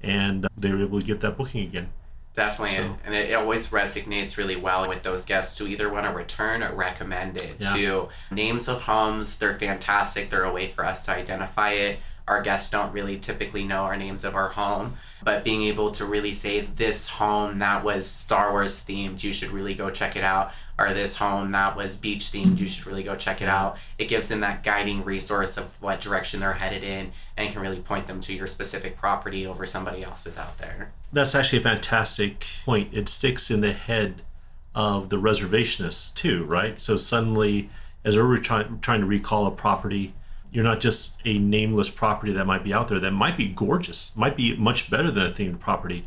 and 0.02 0.48
they 0.56 0.72
were 0.72 0.82
able 0.82 1.02
to 1.02 1.06
get 1.06 1.20
that 1.20 1.36
booking 1.36 1.68
again. 1.68 1.90
Definitely, 2.34 2.76
So- 2.78 2.84
and, 2.84 2.98
and 3.06 3.16
it 3.16 3.34
always 3.34 3.68
resonates 3.68 4.38
really 4.38 4.56
well 4.56 4.88
with 4.88 5.04
those 5.04 5.26
guests 5.26 5.58
who 5.58 5.68
either 5.68 5.90
want 5.90 6.06
to 6.06 6.14
return 6.14 6.64
or 6.64 6.74
recommend 6.74 7.36
it 7.38 7.58
Yeah. 7.60 7.74
to 7.74 8.10
names 8.32 8.68
of 8.70 8.84
homes. 8.84 9.36
They're 9.36 9.60
fantastic. 9.60 10.30
They're 10.30 10.44
a 10.46 10.52
way 10.54 10.68
for 10.68 10.86
us 10.86 11.06
to 11.06 11.12
identify 11.14 11.72
it. 11.72 12.00
Our 12.28 12.42
guests 12.42 12.70
don't 12.70 12.94
really 12.94 13.18
typically 13.18 13.66
know 13.66 13.82
our 13.84 13.98
names 13.98 14.24
of 14.24 14.36
our 14.36 14.50
home, 14.50 14.96
but 15.22 15.44
being 15.44 15.64
able 15.64 15.92
to 15.92 16.06
really 16.06 16.32
say 16.32 16.62
this 16.62 17.10
home 17.10 17.60
that 17.60 17.84
was 17.84 18.10
Star 18.10 18.52
Wars 18.52 18.80
themed, 18.82 19.22
you 19.24 19.34
should 19.34 19.50
really 19.50 19.74
go 19.74 19.90
check 19.90 20.16
it 20.16 20.24
out, 20.24 20.54
or 20.80 20.94
this 20.94 21.18
home 21.18 21.52
that 21.52 21.76
was 21.76 21.98
beach 21.98 22.26
themed, 22.32 22.60
you 22.60 22.68
should 22.68 22.86
really 22.88 23.04
go 23.04 23.16
check 23.18 23.42
it 23.42 23.50
out. 23.50 23.78
It 23.98 24.06
gives 24.08 24.30
them 24.30 24.40
that 24.42 24.64
guiding 24.64 25.04
resource 25.04 25.58
of 25.58 25.76
what 25.82 26.00
direction 26.00 26.40
they're 26.40 26.54
headed 26.54 26.84
in, 26.86 27.12
and 27.36 27.52
can 27.52 27.62
really 27.62 27.80
point 27.82 28.08
them 28.08 28.22
to 28.22 28.34
your 28.34 28.48
specific 28.48 28.96
property 28.96 29.46
over 29.46 29.66
somebody 29.66 30.02
else's 30.04 30.38
out 30.38 30.58
there. 30.60 30.94
That's 31.14 31.36
actually 31.36 31.60
a 31.60 31.64
fantastic 31.64 32.46
point. 32.66 32.90
It 32.94 33.10
sticks 33.10 33.52
in 33.52 33.62
the 33.62 33.74
head 33.74 34.22
of 34.74 35.10
the 35.10 35.18
reservationists 35.18 36.14
too, 36.14 36.46
right? 36.46 36.80
So 36.80 36.96
suddenly, 36.96 37.70
as 38.04 38.18
we're 38.18 38.38
trying 38.38 38.80
trying 38.80 39.02
to 39.02 39.06
recall 39.06 39.46
a 39.46 39.52
property, 39.52 40.14
you're 40.52 40.64
not 40.64 40.80
just 40.80 41.20
a 41.26 41.38
nameless 41.38 41.90
property 41.90 42.32
that 42.34 42.46
might 42.46 42.64
be 42.64 42.74
out 42.74 42.88
there 42.88 43.00
that 43.00 43.12
might 43.12 43.38
be 43.38 43.50
gorgeous, 43.50 44.16
might 44.16 44.38
be 44.38 44.56
much 44.56 44.90
better 44.90 45.12
than 45.12 45.26
a 45.26 45.30
themed 45.30 45.60
property, 45.60 46.06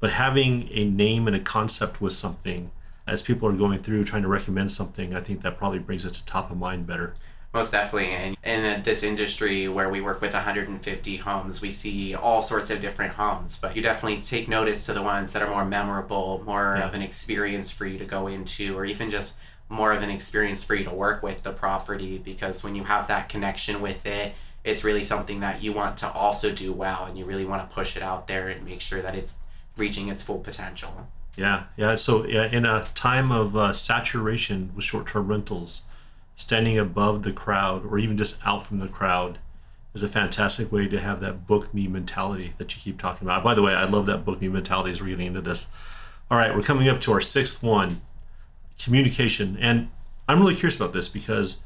but 0.00 0.10
having 0.10 0.68
a 0.70 0.84
name 0.84 1.26
and 1.26 1.36
a 1.36 1.40
concept 1.40 2.00
with 2.00 2.12
something 2.12 2.70
as 3.06 3.22
people 3.22 3.48
are 3.48 3.56
going 3.56 3.82
through 3.82 4.04
trying 4.04 4.22
to 4.22 4.28
recommend 4.28 4.72
something, 4.72 5.14
I 5.14 5.20
think 5.20 5.42
that 5.42 5.56
probably 5.56 5.78
brings 5.78 6.04
it 6.04 6.14
to 6.14 6.24
top 6.24 6.50
of 6.50 6.58
mind 6.58 6.86
better. 6.86 7.14
Most 7.54 7.70
definitely. 7.72 8.10
And 8.10 8.36
in 8.44 8.82
this 8.82 9.02
industry 9.02 9.66
where 9.66 9.88
we 9.88 10.00
work 10.00 10.20
with 10.20 10.34
150 10.34 11.16
homes, 11.16 11.62
we 11.62 11.70
see 11.70 12.14
all 12.14 12.42
sorts 12.42 12.70
of 12.70 12.80
different 12.80 13.14
homes, 13.14 13.56
but 13.56 13.74
you 13.74 13.80
definitely 13.82 14.20
take 14.20 14.46
notice 14.46 14.84
to 14.86 14.92
the 14.92 15.02
ones 15.02 15.32
that 15.32 15.42
are 15.42 15.48
more 15.48 15.64
memorable, 15.64 16.42
more 16.44 16.76
Yeah. 16.78 16.86
of 16.86 16.94
an 16.94 17.00
experience 17.02 17.70
for 17.72 17.86
you 17.86 17.98
to 17.98 18.04
go 18.04 18.26
into, 18.26 18.76
or 18.76 18.84
even 18.84 19.10
just 19.10 19.36
more 19.68 19.92
of 19.92 20.02
an 20.02 20.10
experience 20.10 20.62
for 20.64 20.74
you 20.74 20.84
to 20.84 20.90
work 20.94 21.22
with 21.22 21.42
the 21.42 21.52
property 21.52 22.18
because 22.18 22.62
when 22.62 22.74
you 22.74 22.84
have 22.84 23.08
that 23.08 23.28
connection 23.28 23.80
with 23.80 24.04
it, 24.06 24.34
it's 24.62 24.84
really 24.84 25.02
something 25.02 25.40
that 25.40 25.62
you 25.62 25.72
want 25.72 25.96
to 25.96 26.10
also 26.12 26.52
do 26.52 26.72
well 26.72 27.04
and 27.06 27.16
you 27.16 27.24
really 27.24 27.44
want 27.46 27.68
to 27.68 27.74
push 27.74 27.96
it 27.96 28.02
out 28.02 28.26
there 28.28 28.48
and 28.48 28.64
make 28.64 28.80
sure 28.80 29.00
that 29.00 29.14
it's 29.14 29.34
reaching 29.76 30.08
its 30.08 30.22
full 30.22 30.38
potential. 30.40 31.08
Yeah, 31.36 31.64
yeah. 31.76 31.94
So 31.96 32.26
yeah, 32.26 32.44
in 32.46 32.64
a 32.66 32.84
time 32.94 33.30
of 33.32 33.56
uh, 33.56 33.72
saturation 33.72 34.70
with 34.74 34.84
short-term 34.84 35.28
rentals, 35.28 35.82
standing 36.36 36.78
above 36.78 37.22
the 37.22 37.32
crowd 37.32 37.84
or 37.84 37.98
even 37.98 38.16
just 38.16 38.38
out 38.44 38.64
from 38.64 38.78
the 38.78 38.88
crowd 38.88 39.38
is 39.94 40.02
a 40.02 40.08
fantastic 40.08 40.70
way 40.70 40.86
to 40.86 41.00
have 41.00 41.20
that 41.20 41.46
book 41.46 41.72
me 41.72 41.88
mentality 41.88 42.52
that 42.58 42.76
you 42.76 42.82
keep 42.82 43.00
talking 43.00 43.26
about. 43.26 43.42
By 43.42 43.54
the 43.54 43.62
way, 43.62 43.72
I 43.72 43.86
love 43.86 44.06
that 44.06 44.24
book 44.24 44.40
me 44.40 44.48
mentality 44.48 44.90
as 44.90 45.00
we're 45.00 45.08
getting 45.08 45.28
into 45.28 45.40
this. 45.40 45.66
All 46.30 46.36
right, 46.36 46.54
we're 46.54 46.62
coming 46.62 46.88
up 46.88 47.00
to 47.02 47.12
our 47.12 47.20
sixth 47.20 47.62
one, 47.62 48.02
communication, 48.82 49.56
and 49.58 49.88
I'm 50.28 50.40
really 50.40 50.54
curious 50.54 50.76
about 50.76 50.92
this 50.92 51.08
because 51.08 51.62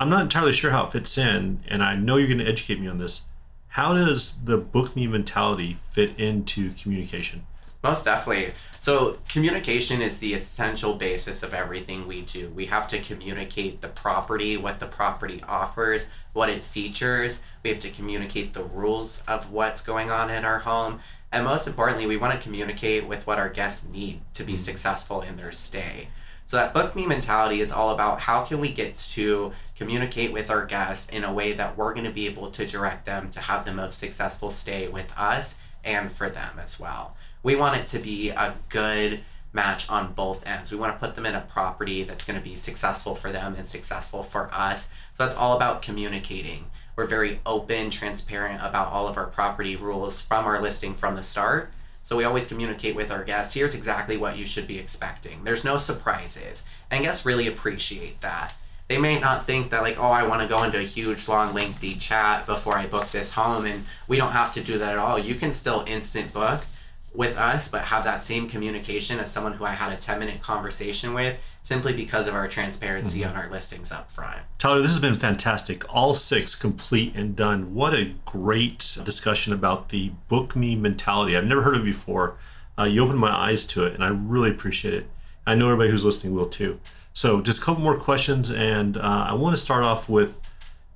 I'm 0.00 0.08
not 0.08 0.22
entirely 0.22 0.52
sure 0.52 0.72
how 0.72 0.86
it 0.86 0.92
fits 0.92 1.16
in, 1.16 1.62
and 1.68 1.82
I 1.82 1.94
know 1.94 2.16
you're 2.16 2.26
going 2.26 2.38
to 2.38 2.46
educate 2.46 2.80
me 2.80 2.88
on 2.88 2.98
this. 2.98 3.22
How 3.68 3.94
does 3.94 4.44
the 4.44 4.58
book 4.58 4.96
me 4.96 5.06
mentality 5.06 5.74
fit 5.74 6.18
into 6.18 6.72
communication? 6.72 7.46
Most 7.84 8.06
definitely. 8.06 8.54
So, 8.80 9.14
communication 9.28 10.00
is 10.00 10.18
the 10.18 10.32
essential 10.32 10.94
basis 10.94 11.42
of 11.42 11.52
everything 11.52 12.08
we 12.08 12.22
do. 12.22 12.48
We 12.48 12.66
have 12.66 12.88
to 12.88 12.98
communicate 12.98 13.82
the 13.82 13.88
property, 13.88 14.56
what 14.56 14.80
the 14.80 14.86
property 14.86 15.42
offers, 15.46 16.08
what 16.32 16.48
it 16.48 16.64
features. 16.64 17.42
We 17.62 17.68
have 17.68 17.78
to 17.80 17.90
communicate 17.90 18.54
the 18.54 18.64
rules 18.64 19.22
of 19.28 19.52
what's 19.52 19.82
going 19.82 20.10
on 20.10 20.30
in 20.30 20.46
our 20.46 20.60
home. 20.60 21.00
And 21.30 21.44
most 21.44 21.66
importantly, 21.66 22.06
we 22.06 22.16
want 22.16 22.32
to 22.32 22.38
communicate 22.38 23.06
with 23.06 23.26
what 23.26 23.38
our 23.38 23.50
guests 23.50 23.86
need 23.86 24.22
to 24.32 24.44
be 24.44 24.54
mm-hmm. 24.54 24.60
successful 24.60 25.20
in 25.20 25.36
their 25.36 25.52
stay. 25.52 26.08
So 26.46 26.56
that 26.56 26.72
book 26.72 26.94
me 26.94 27.06
mentality 27.06 27.60
is 27.60 27.72
all 27.72 27.90
about 27.90 28.20
how 28.20 28.44
can 28.44 28.60
we 28.60 28.70
get 28.70 28.94
to 28.94 29.52
communicate 29.76 30.32
with 30.32 30.50
our 30.50 30.64
guests 30.64 31.10
in 31.10 31.24
a 31.24 31.32
way 31.32 31.52
that 31.52 31.76
we're 31.76 31.94
going 31.94 32.06
to 32.06 32.12
be 32.12 32.26
able 32.26 32.50
to 32.50 32.66
direct 32.66 33.04
them 33.04 33.28
to 33.30 33.40
have 33.40 33.64
the 33.64 33.72
most 33.72 33.98
successful 33.98 34.50
stay 34.50 34.88
with 34.88 35.12
us 35.18 35.60
and 35.84 36.10
for 36.10 36.28
them 36.28 36.58
as 36.58 36.80
well. 36.80 37.16
We 37.42 37.56
want 37.56 37.80
it 37.80 37.86
to 37.88 37.98
be 37.98 38.30
a 38.30 38.54
good 38.68 39.20
match 39.52 39.88
on 39.88 40.12
both 40.12 40.46
ends. 40.46 40.72
We 40.72 40.78
want 40.78 40.94
to 40.94 40.98
put 40.98 41.14
them 41.14 41.26
in 41.26 41.34
a 41.34 41.40
property 41.40 42.02
that's 42.02 42.24
going 42.24 42.38
to 42.38 42.44
be 42.44 42.56
successful 42.56 43.14
for 43.14 43.30
them 43.30 43.54
and 43.56 43.66
successful 43.66 44.22
for 44.22 44.50
us. 44.52 44.88
So 45.14 45.22
that's 45.22 45.36
all 45.36 45.56
about 45.56 45.82
communicating. 45.82 46.66
We're 46.96 47.06
very 47.06 47.40
open, 47.46 47.90
transparent 47.90 48.60
about 48.62 48.92
all 48.92 49.08
of 49.08 49.16
our 49.16 49.26
property 49.26 49.76
rules 49.76 50.20
from 50.20 50.44
our 50.44 50.60
listing 50.60 50.94
from 50.94 51.16
the 51.16 51.22
start. 51.22 51.72
So 52.02 52.16
we 52.16 52.24
always 52.24 52.46
communicate 52.46 52.94
with 52.94 53.10
our 53.10 53.24
guests. 53.24 53.54
Here's 53.54 53.74
exactly 53.74 54.16
what 54.16 54.36
you 54.36 54.44
should 54.44 54.66
be 54.66 54.78
expecting. 54.78 55.44
There's 55.44 55.64
no 55.64 55.76
surprises. 55.76 56.64
And 56.90 57.02
guests 57.02 57.24
really 57.24 57.46
appreciate 57.46 58.20
that. 58.20 58.54
They 58.94 59.00
may 59.00 59.18
not 59.18 59.44
think 59.44 59.70
that 59.70 59.82
like, 59.82 59.98
oh, 59.98 60.04
I 60.04 60.24
want 60.24 60.40
to 60.42 60.46
go 60.46 60.62
into 60.62 60.78
a 60.78 60.82
huge, 60.82 61.26
long, 61.26 61.52
lengthy 61.52 61.96
chat 61.96 62.46
before 62.46 62.78
I 62.78 62.86
book 62.86 63.08
this 63.08 63.32
home, 63.32 63.66
and 63.66 63.82
we 64.06 64.18
don't 64.18 64.30
have 64.30 64.52
to 64.52 64.62
do 64.62 64.78
that 64.78 64.92
at 64.92 64.98
all. 64.98 65.18
You 65.18 65.34
can 65.34 65.50
still 65.50 65.82
instant 65.88 66.32
book 66.32 66.64
with 67.12 67.36
us, 67.36 67.66
but 67.68 67.86
have 67.86 68.04
that 68.04 68.22
same 68.22 68.48
communication 68.48 69.18
as 69.18 69.28
someone 69.28 69.54
who 69.54 69.64
I 69.64 69.72
had 69.72 69.92
a 69.92 69.96
10 69.96 70.20
minute 70.20 70.40
conversation 70.42 71.12
with 71.12 71.36
simply 71.60 71.92
because 71.92 72.28
of 72.28 72.34
our 72.34 72.46
transparency 72.46 73.24
on 73.24 73.34
our 73.34 73.50
listings 73.50 73.90
up 73.90 74.12
front. 74.12 74.42
Tyler, 74.58 74.80
this 74.80 74.92
has 74.92 75.00
been 75.00 75.16
fantastic. 75.16 75.82
All 75.92 76.14
six 76.14 76.54
complete 76.54 77.16
and 77.16 77.34
done. 77.34 77.74
What 77.74 77.94
a 77.94 78.14
great 78.24 78.98
discussion 79.02 79.52
about 79.52 79.88
the 79.88 80.12
book 80.28 80.54
me 80.54 80.76
mentality. 80.76 81.36
I've 81.36 81.46
never 81.46 81.62
heard 81.62 81.74
of 81.74 81.80
it 81.80 81.86
before. 81.86 82.36
Uh, 82.78 82.84
you 82.84 83.02
opened 83.02 83.18
my 83.18 83.36
eyes 83.36 83.64
to 83.64 83.84
it, 83.86 83.94
and 83.94 84.04
I 84.04 84.08
really 84.10 84.50
appreciate 84.50 84.94
it. 84.94 85.10
I 85.44 85.56
know 85.56 85.66
everybody 85.66 85.90
who's 85.90 86.04
listening 86.04 86.32
will 86.32 86.46
too. 86.46 86.78
So, 87.16 87.40
just 87.40 87.62
a 87.62 87.64
couple 87.64 87.80
more 87.80 87.96
questions, 87.96 88.50
and 88.50 88.96
uh, 88.96 89.26
I 89.28 89.34
want 89.34 89.54
to 89.54 89.60
start 89.60 89.84
off 89.84 90.08
with 90.08 90.40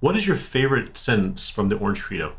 what 0.01 0.17
is 0.17 0.27
your 0.27 0.35
favorite 0.35 0.99
sentence 0.99 1.49
from 1.49 1.69
the 1.69 1.77
Orange 1.77 2.03
Credo? 2.03 2.35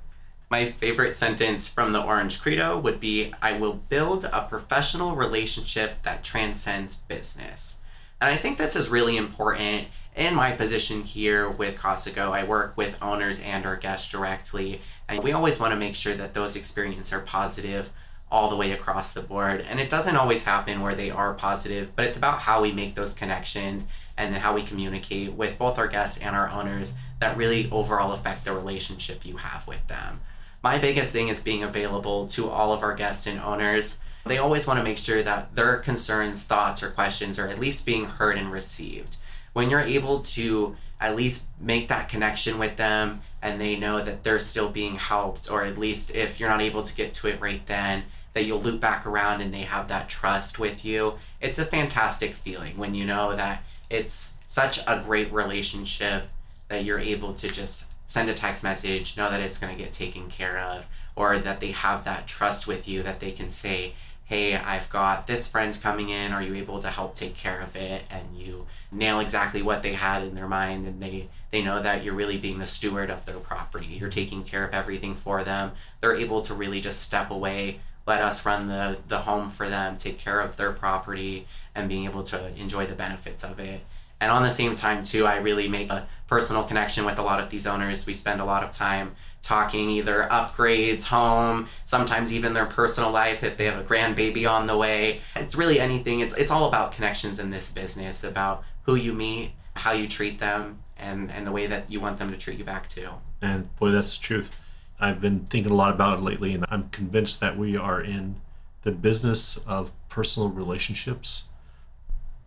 My 0.50 0.66
favorite 0.66 1.16
sentence 1.16 1.70
from 1.70 1.94
the 1.94 2.04
Orange 2.04 2.42
Credo 2.42 2.78
would 2.78 3.00
be 3.00 3.34
I 3.42 3.54
will 3.54 3.76
build 3.88 4.26
a 4.26 4.46
professional 4.50 5.16
relationship 5.16 6.02
that 6.02 6.26
transcends 6.26 6.96
business. 6.96 7.80
And 8.20 8.30
I 8.30 8.36
think 8.36 8.58
this 8.58 8.76
is 8.76 8.90
really 8.90 9.16
important 9.16 9.88
in 10.14 10.36
my 10.36 10.52
position 10.52 11.04
here 11.04 11.50
with 11.50 11.78
Casago. 11.78 12.34
I 12.34 12.44
work 12.44 12.76
with 12.76 13.02
owners 13.02 13.40
and 13.40 13.66
our 13.66 13.78
guests 13.78 14.12
directly, 14.12 14.82
and 15.08 15.24
we 15.24 15.32
always 15.32 15.58
want 15.58 15.72
to 15.72 15.80
make 15.80 15.96
sure 15.96 16.16
that 16.16 16.34
those 16.34 16.58
experiences 16.58 17.14
are 17.14 17.22
positive 17.22 17.92
all 18.32 18.50
the 18.50 18.56
way 18.56 18.72
across 18.72 19.14
the 19.14 19.22
board. 19.22 19.62
And 19.62 19.80
it 19.80 19.90
doesn't 19.90 20.16
always 20.16 20.44
happen 20.44 20.82
where 20.82 20.96
they 20.96 21.10
are 21.10 21.34
positive, 21.34 21.96
but 21.96 22.06
it's 22.06 22.18
about 22.18 22.40
how 22.40 22.62
we 22.62 22.72
make 22.72 22.96
those 22.96 23.14
connections 23.14 23.86
and 24.18 24.34
then 24.34 24.42
how 24.42 24.54
we 24.54 24.62
communicate 24.62 25.34
with 25.34 25.58
both 25.58 25.80
our 25.80 25.88
guests 25.88 26.18
and 26.18 26.36
our 26.36 26.50
owners 26.50 26.94
that 27.20 27.38
really 27.38 27.70
overall 27.72 28.12
affect 28.12 28.46
the 28.46 28.54
relationship 28.54 29.26
you 29.26 29.38
have 29.38 29.68
with 29.68 29.86
them. 29.88 30.22
My 30.62 30.78
biggest 30.78 31.12
thing 31.12 31.30
is 31.30 31.42
being 31.42 31.64
available 31.64 32.28
to 32.28 32.50
all 32.50 32.74
of 32.74 32.84
our 32.84 32.94
guests 32.94 33.26
and 33.26 33.40
owners. 33.40 34.00
They 34.26 34.38
always 34.38 34.68
want 34.68 34.78
to 34.78 34.84
make 34.84 34.98
sure 34.98 35.24
that 35.24 35.56
their 35.56 35.78
concerns, 35.78 36.44
thoughts, 36.44 36.84
or 36.84 36.90
questions 36.90 37.40
are 37.40 37.48
at 37.48 37.60
least 37.60 37.86
being 37.86 38.06
heard 38.06 38.38
and 38.38 38.52
received. 38.52 39.18
When 39.54 39.70
you're 39.70 39.80
able 39.80 40.20
to 40.20 40.76
at 41.00 41.16
least 41.16 41.46
make 41.60 41.88
that 41.88 42.10
connection 42.10 42.60
with 42.60 42.76
them 42.76 43.22
and 43.42 43.62
they 43.62 43.78
know 43.78 44.04
that 44.04 44.24
they're 44.24 44.40
still 44.40 44.70
being 44.70 44.96
helped, 44.96 45.50
or 45.50 45.64
at 45.64 45.78
least 45.78 46.14
if 46.14 46.40
you're 46.40 46.50
not 46.50 46.62
able 46.62 46.84
to 46.84 46.96
get 46.96 47.14
to 47.14 47.28
it 47.28 47.40
right 47.40 47.66
then, 47.68 48.04
that 48.34 48.44
you'll 48.44 48.62
loop 48.62 48.82
back 48.82 49.06
around 49.06 49.42
and 49.42 49.54
they 49.54 49.62
have 49.62 49.88
that 49.88 50.10
trust 50.10 50.60
with 50.60 50.84
you. 50.84 51.16
It's 51.40 51.58
a 51.58 51.66
fantastic 51.66 52.36
feeling 52.36 52.78
when 52.78 52.96
you 52.96 53.06
know 53.06 53.36
that 53.36 53.64
it's 53.90 54.34
such 54.46 54.80
a 54.88 55.02
great 55.04 55.32
relationship 55.32 56.28
that 56.68 56.84
you're 56.84 57.00
able 57.00 57.34
to 57.34 57.50
just 57.50 57.86
send 58.06 58.30
a 58.30 58.34
text 58.34 58.64
message, 58.64 59.16
know 59.16 59.30
that 59.30 59.42
it's 59.42 59.58
going 59.58 59.76
to 59.76 59.82
get 59.82 59.92
taken 59.92 60.30
care 60.30 60.60
of, 60.60 60.88
or 61.16 61.38
that 61.38 61.60
they 61.60 61.72
have 61.72 62.04
that 62.04 62.28
trust 62.28 62.68
with 62.68 62.88
you 62.88 63.04
that 63.04 63.20
they 63.20 63.32
can 63.32 63.50
say, 63.50 63.94
hey, 64.30 64.56
I've 64.56 64.92
got 64.92 65.26
this 65.26 65.48
friend 65.48 65.78
coming 65.82 66.10
in. 66.10 66.32
Are 66.32 66.44
you 66.44 66.54
able 66.54 66.78
to 66.80 66.90
help 66.90 67.16
take 67.16 67.36
care 67.36 67.60
of 67.60 67.76
it? 67.76 68.04
And 68.12 68.38
you 68.38 68.68
nail 68.92 69.20
exactly 69.20 69.64
what 69.64 69.82
they 69.82 69.94
had 69.94 70.22
in 70.22 70.36
their 70.36 70.48
mind 70.48 70.86
and 70.86 71.02
they 71.02 71.30
they 71.50 71.64
know 71.64 71.82
that 71.82 72.04
you're 72.04 72.14
really 72.14 72.38
being 72.38 72.60
the 72.60 72.68
steward 72.68 73.10
of 73.10 73.26
their 73.26 73.40
property. 73.40 73.88
You're 73.88 74.10
taking 74.10 74.44
care 74.44 74.64
of 74.64 74.74
everything 74.74 75.16
for 75.16 75.44
them. 75.44 75.72
They're 76.00 76.16
able 76.16 76.42
to 76.42 76.54
really 76.54 76.80
just 76.80 77.02
step 77.02 77.32
away, 77.32 77.80
let 78.06 78.22
us 78.22 78.46
run 78.46 78.68
the 78.68 79.00
the 79.08 79.18
home 79.18 79.50
for 79.50 79.68
them, 79.68 79.98
take 79.98 80.20
care 80.20 80.40
of 80.40 80.58
their 80.58 80.74
property 80.74 81.48
and 81.74 81.90
being 81.90 82.06
able 82.06 82.22
to 82.24 82.56
enjoy 82.56 82.86
the 82.86 82.94
benefits 82.94 83.44
of 83.44 83.60
it. 83.60 83.82
And 84.22 84.32
on 84.32 84.44
the 84.44 84.50
same 84.52 84.76
time 84.76 85.02
too, 85.02 85.26
I 85.26 85.38
really 85.38 85.68
make 85.68 85.90
a 85.90 86.08
personal 86.28 86.64
connection 86.64 87.04
with 87.04 87.18
a 87.18 87.24
lot 87.24 87.40
of 87.40 87.50
these 87.50 87.66
owners. 87.66 88.06
We 88.06 88.14
spend 88.14 88.42
a 88.42 88.46
lot 88.46 88.64
of 88.64 88.70
time 88.70 89.16
talking 89.42 89.90
either 89.90 90.28
upgrades, 90.30 91.06
home, 91.06 91.68
sometimes 91.86 92.34
even 92.34 92.54
their 92.54 92.66
personal 92.66 93.12
life 93.12 93.44
if 93.44 93.58
they 93.58 93.66
have 93.66 93.80
a 93.80 93.84
grandbaby 93.84 94.50
on 94.50 94.68
the 94.68 94.78
way. 94.78 95.22
It's 95.36 95.56
really 95.56 95.80
anything. 95.80 96.20
It's 96.20 96.36
it's 96.38 96.52
all 96.52 96.68
about 96.68 96.92
connections 96.92 97.40
in 97.40 97.50
this 97.50 97.72
business, 97.72 98.24
about 98.24 98.64
who 98.84 98.96
you 98.96 99.14
meet, 99.14 99.52
how 99.76 99.92
you 99.92 100.08
treat 100.08 100.40
them, 100.40 100.80
and, 100.98 101.32
and 101.32 101.48
the 101.48 101.52
way 101.52 101.68
that 101.68 101.92
you 101.92 102.00
want 102.00 102.20
them 102.20 102.30
to 102.30 102.38
treat 102.38 102.58
you 102.58 102.66
back 102.66 102.88
too. 102.90 103.10
And 103.42 103.74
boy, 103.78 103.92
that's 103.92 104.18
the 104.18 104.24
truth. 104.24 104.56
I've 105.00 105.22
been 105.22 105.46
thinking 105.50 105.72
a 105.72 105.76
lot 105.76 105.94
about 105.94 106.20
it 106.20 106.22
lately, 106.22 106.54
and 106.54 106.66
I'm 106.70 106.90
convinced 106.90 107.40
that 107.40 107.58
we 107.58 107.78
are 107.78 108.02
in 108.02 108.42
the 108.82 108.92
business 108.92 109.58
of 109.66 109.92
personal 110.10 110.50
relationships 110.50 111.46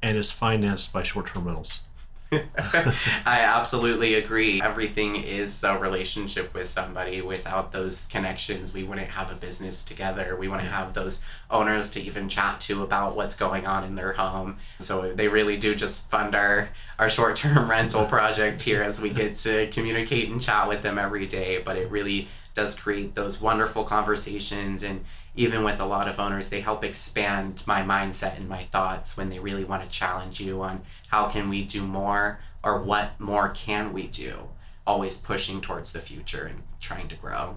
and 0.02 0.18
is 0.18 0.30
financed 0.30 0.92
by 0.92 1.02
short 1.02 1.26
term 1.26 1.44
rentals. 1.44 1.80
I 2.32 3.40
absolutely 3.42 4.14
agree. 4.14 4.62
Everything 4.62 5.16
is 5.16 5.62
a 5.62 5.78
relationship 5.78 6.54
with 6.54 6.66
somebody. 6.66 7.20
Without 7.20 7.72
those 7.72 8.06
connections, 8.06 8.72
we 8.72 8.82
wouldn't 8.82 9.10
have 9.10 9.30
a 9.30 9.34
business 9.34 9.82
together. 9.82 10.36
We 10.36 10.48
wouldn't 10.48 10.70
have 10.70 10.94
those 10.94 11.22
owners 11.50 11.90
to 11.90 12.00
even 12.00 12.28
chat 12.28 12.60
to 12.62 12.82
about 12.82 13.16
what's 13.16 13.36
going 13.36 13.66
on 13.66 13.84
in 13.84 13.94
their 13.94 14.12
home. 14.14 14.56
So 14.78 15.12
they 15.12 15.28
really 15.28 15.56
do 15.56 15.74
just 15.74 16.10
fund 16.10 16.34
our, 16.34 16.70
our 16.98 17.08
short 17.08 17.36
term 17.36 17.70
rental 17.70 18.06
project 18.06 18.62
here 18.62 18.82
as 18.82 19.00
we 19.00 19.10
get 19.10 19.34
to 19.36 19.68
communicate 19.68 20.30
and 20.30 20.40
chat 20.40 20.68
with 20.68 20.82
them 20.82 20.98
every 20.98 21.26
day. 21.26 21.60
But 21.62 21.76
it 21.76 21.90
really 21.90 22.28
does 22.54 22.74
create 22.74 23.14
those 23.14 23.40
wonderful 23.40 23.84
conversations 23.84 24.82
and 24.82 25.04
even 25.34 25.64
with 25.64 25.80
a 25.80 25.86
lot 25.86 26.08
of 26.08 26.20
owners 26.20 26.48
they 26.48 26.60
help 26.60 26.84
expand 26.84 27.62
my 27.66 27.82
mindset 27.82 28.36
and 28.36 28.48
my 28.48 28.62
thoughts 28.64 29.16
when 29.16 29.30
they 29.30 29.38
really 29.38 29.64
want 29.64 29.84
to 29.84 29.90
challenge 29.90 30.40
you 30.40 30.62
on 30.62 30.82
how 31.08 31.28
can 31.28 31.48
we 31.48 31.62
do 31.62 31.86
more 31.86 32.40
or 32.62 32.80
what 32.82 33.18
more 33.18 33.48
can 33.48 33.92
we 33.92 34.06
do 34.06 34.48
always 34.86 35.16
pushing 35.16 35.60
towards 35.60 35.92
the 35.92 35.98
future 35.98 36.44
and 36.44 36.62
trying 36.80 37.08
to 37.08 37.14
grow. 37.14 37.56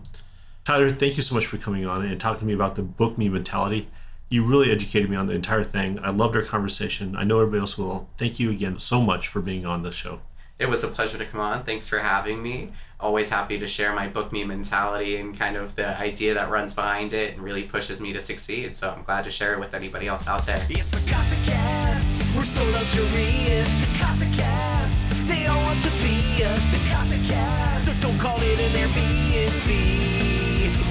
Tyler 0.63 0.89
thank 0.89 1.17
you 1.17 1.23
so 1.23 1.35
much 1.35 1.45
for 1.45 1.57
coming 1.57 1.85
on 1.85 2.05
and 2.05 2.19
talking 2.19 2.41
to 2.41 2.45
me 2.45 2.53
about 2.53 2.75
the 2.75 2.83
book 2.83 3.17
me 3.17 3.29
mentality. 3.29 3.87
You 4.29 4.43
really 4.43 4.71
educated 4.71 5.09
me 5.09 5.15
on 5.15 5.27
the 5.27 5.33
entire 5.33 5.63
thing. 5.63 5.99
I 6.01 6.09
loved 6.09 6.35
our 6.35 6.41
conversation. 6.41 7.15
I 7.15 7.23
know 7.23 7.39
everybody 7.39 7.59
else 7.59 7.77
will. 7.77 8.09
Thank 8.17 8.39
you 8.39 8.49
again 8.49 8.79
so 8.79 9.01
much 9.01 9.27
for 9.27 9.39
being 9.39 9.65
on 9.65 9.83
the 9.83 9.91
show 9.91 10.21
it 10.57 10.69
was 10.69 10.85
a 10.85 10.87
pleasure 10.87 11.17
to 11.17 11.25
come 11.25 11.41
on. 11.41 11.63
Thanks 11.63 11.89
for 11.89 11.99
having 11.99 12.41
me. 12.41 12.71
Always 12.97 13.27
happy 13.27 13.59
to 13.59 13.67
share 13.67 13.93
my 13.93 14.07
book 14.07 14.31
me 14.31 14.45
mentality 14.45 15.17
and 15.17 15.37
kind 15.37 15.57
of 15.57 15.75
the 15.75 15.99
idea 15.99 16.33
that 16.33 16.49
runs 16.49 16.73
behind 16.73 17.11
it 17.11 17.33
and 17.33 17.43
really 17.43 17.63
pushes 17.63 17.99
me 17.99 18.13
to 18.13 18.21
succeed. 18.21 18.73
So 18.75 18.89
I'm 18.89 19.03
glad 19.03 19.25
to 19.25 19.31
share 19.31 19.53
it 19.53 19.59
with 19.59 19.73
anybody 19.73 20.07
else 20.07 20.29
out 20.29 20.45
there. 20.45 20.65
It's 20.69 20.91
the 20.91 21.11
Casa 21.11 21.35
Cast. 21.51 22.35
We're 22.35 22.43
so 22.43 22.63
luxurious. 22.71 23.85
Casa 23.97 24.25
Cast. 24.31 25.27
They 25.27 25.45
all 25.47 25.61
want 25.61 25.83
to 25.83 25.89
be 25.89 26.41
us. 26.45 26.79
The 26.79 26.89
Casa 26.89 27.17
Cast. 27.27 27.87
Just 27.87 28.01
don't 28.01 28.17
call 28.17 28.37
it 28.41 28.57
an 28.57 28.71
Airbnb. 28.71 29.69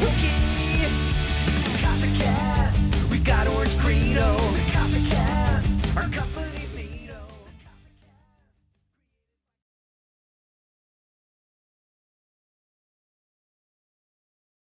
Okay. 0.03 0.91
It's 1.47 1.63
the 1.73 1.79
Casa 1.79 2.23
Cast. 2.23 3.11
We've 3.11 3.25
got 3.25 3.49
Orange 3.49 3.79
Credo. 3.79 4.37
The 4.37 4.71
Casa 4.73 5.01
Cast. 5.09 5.97
Our 5.97 6.09
company. 6.11 6.54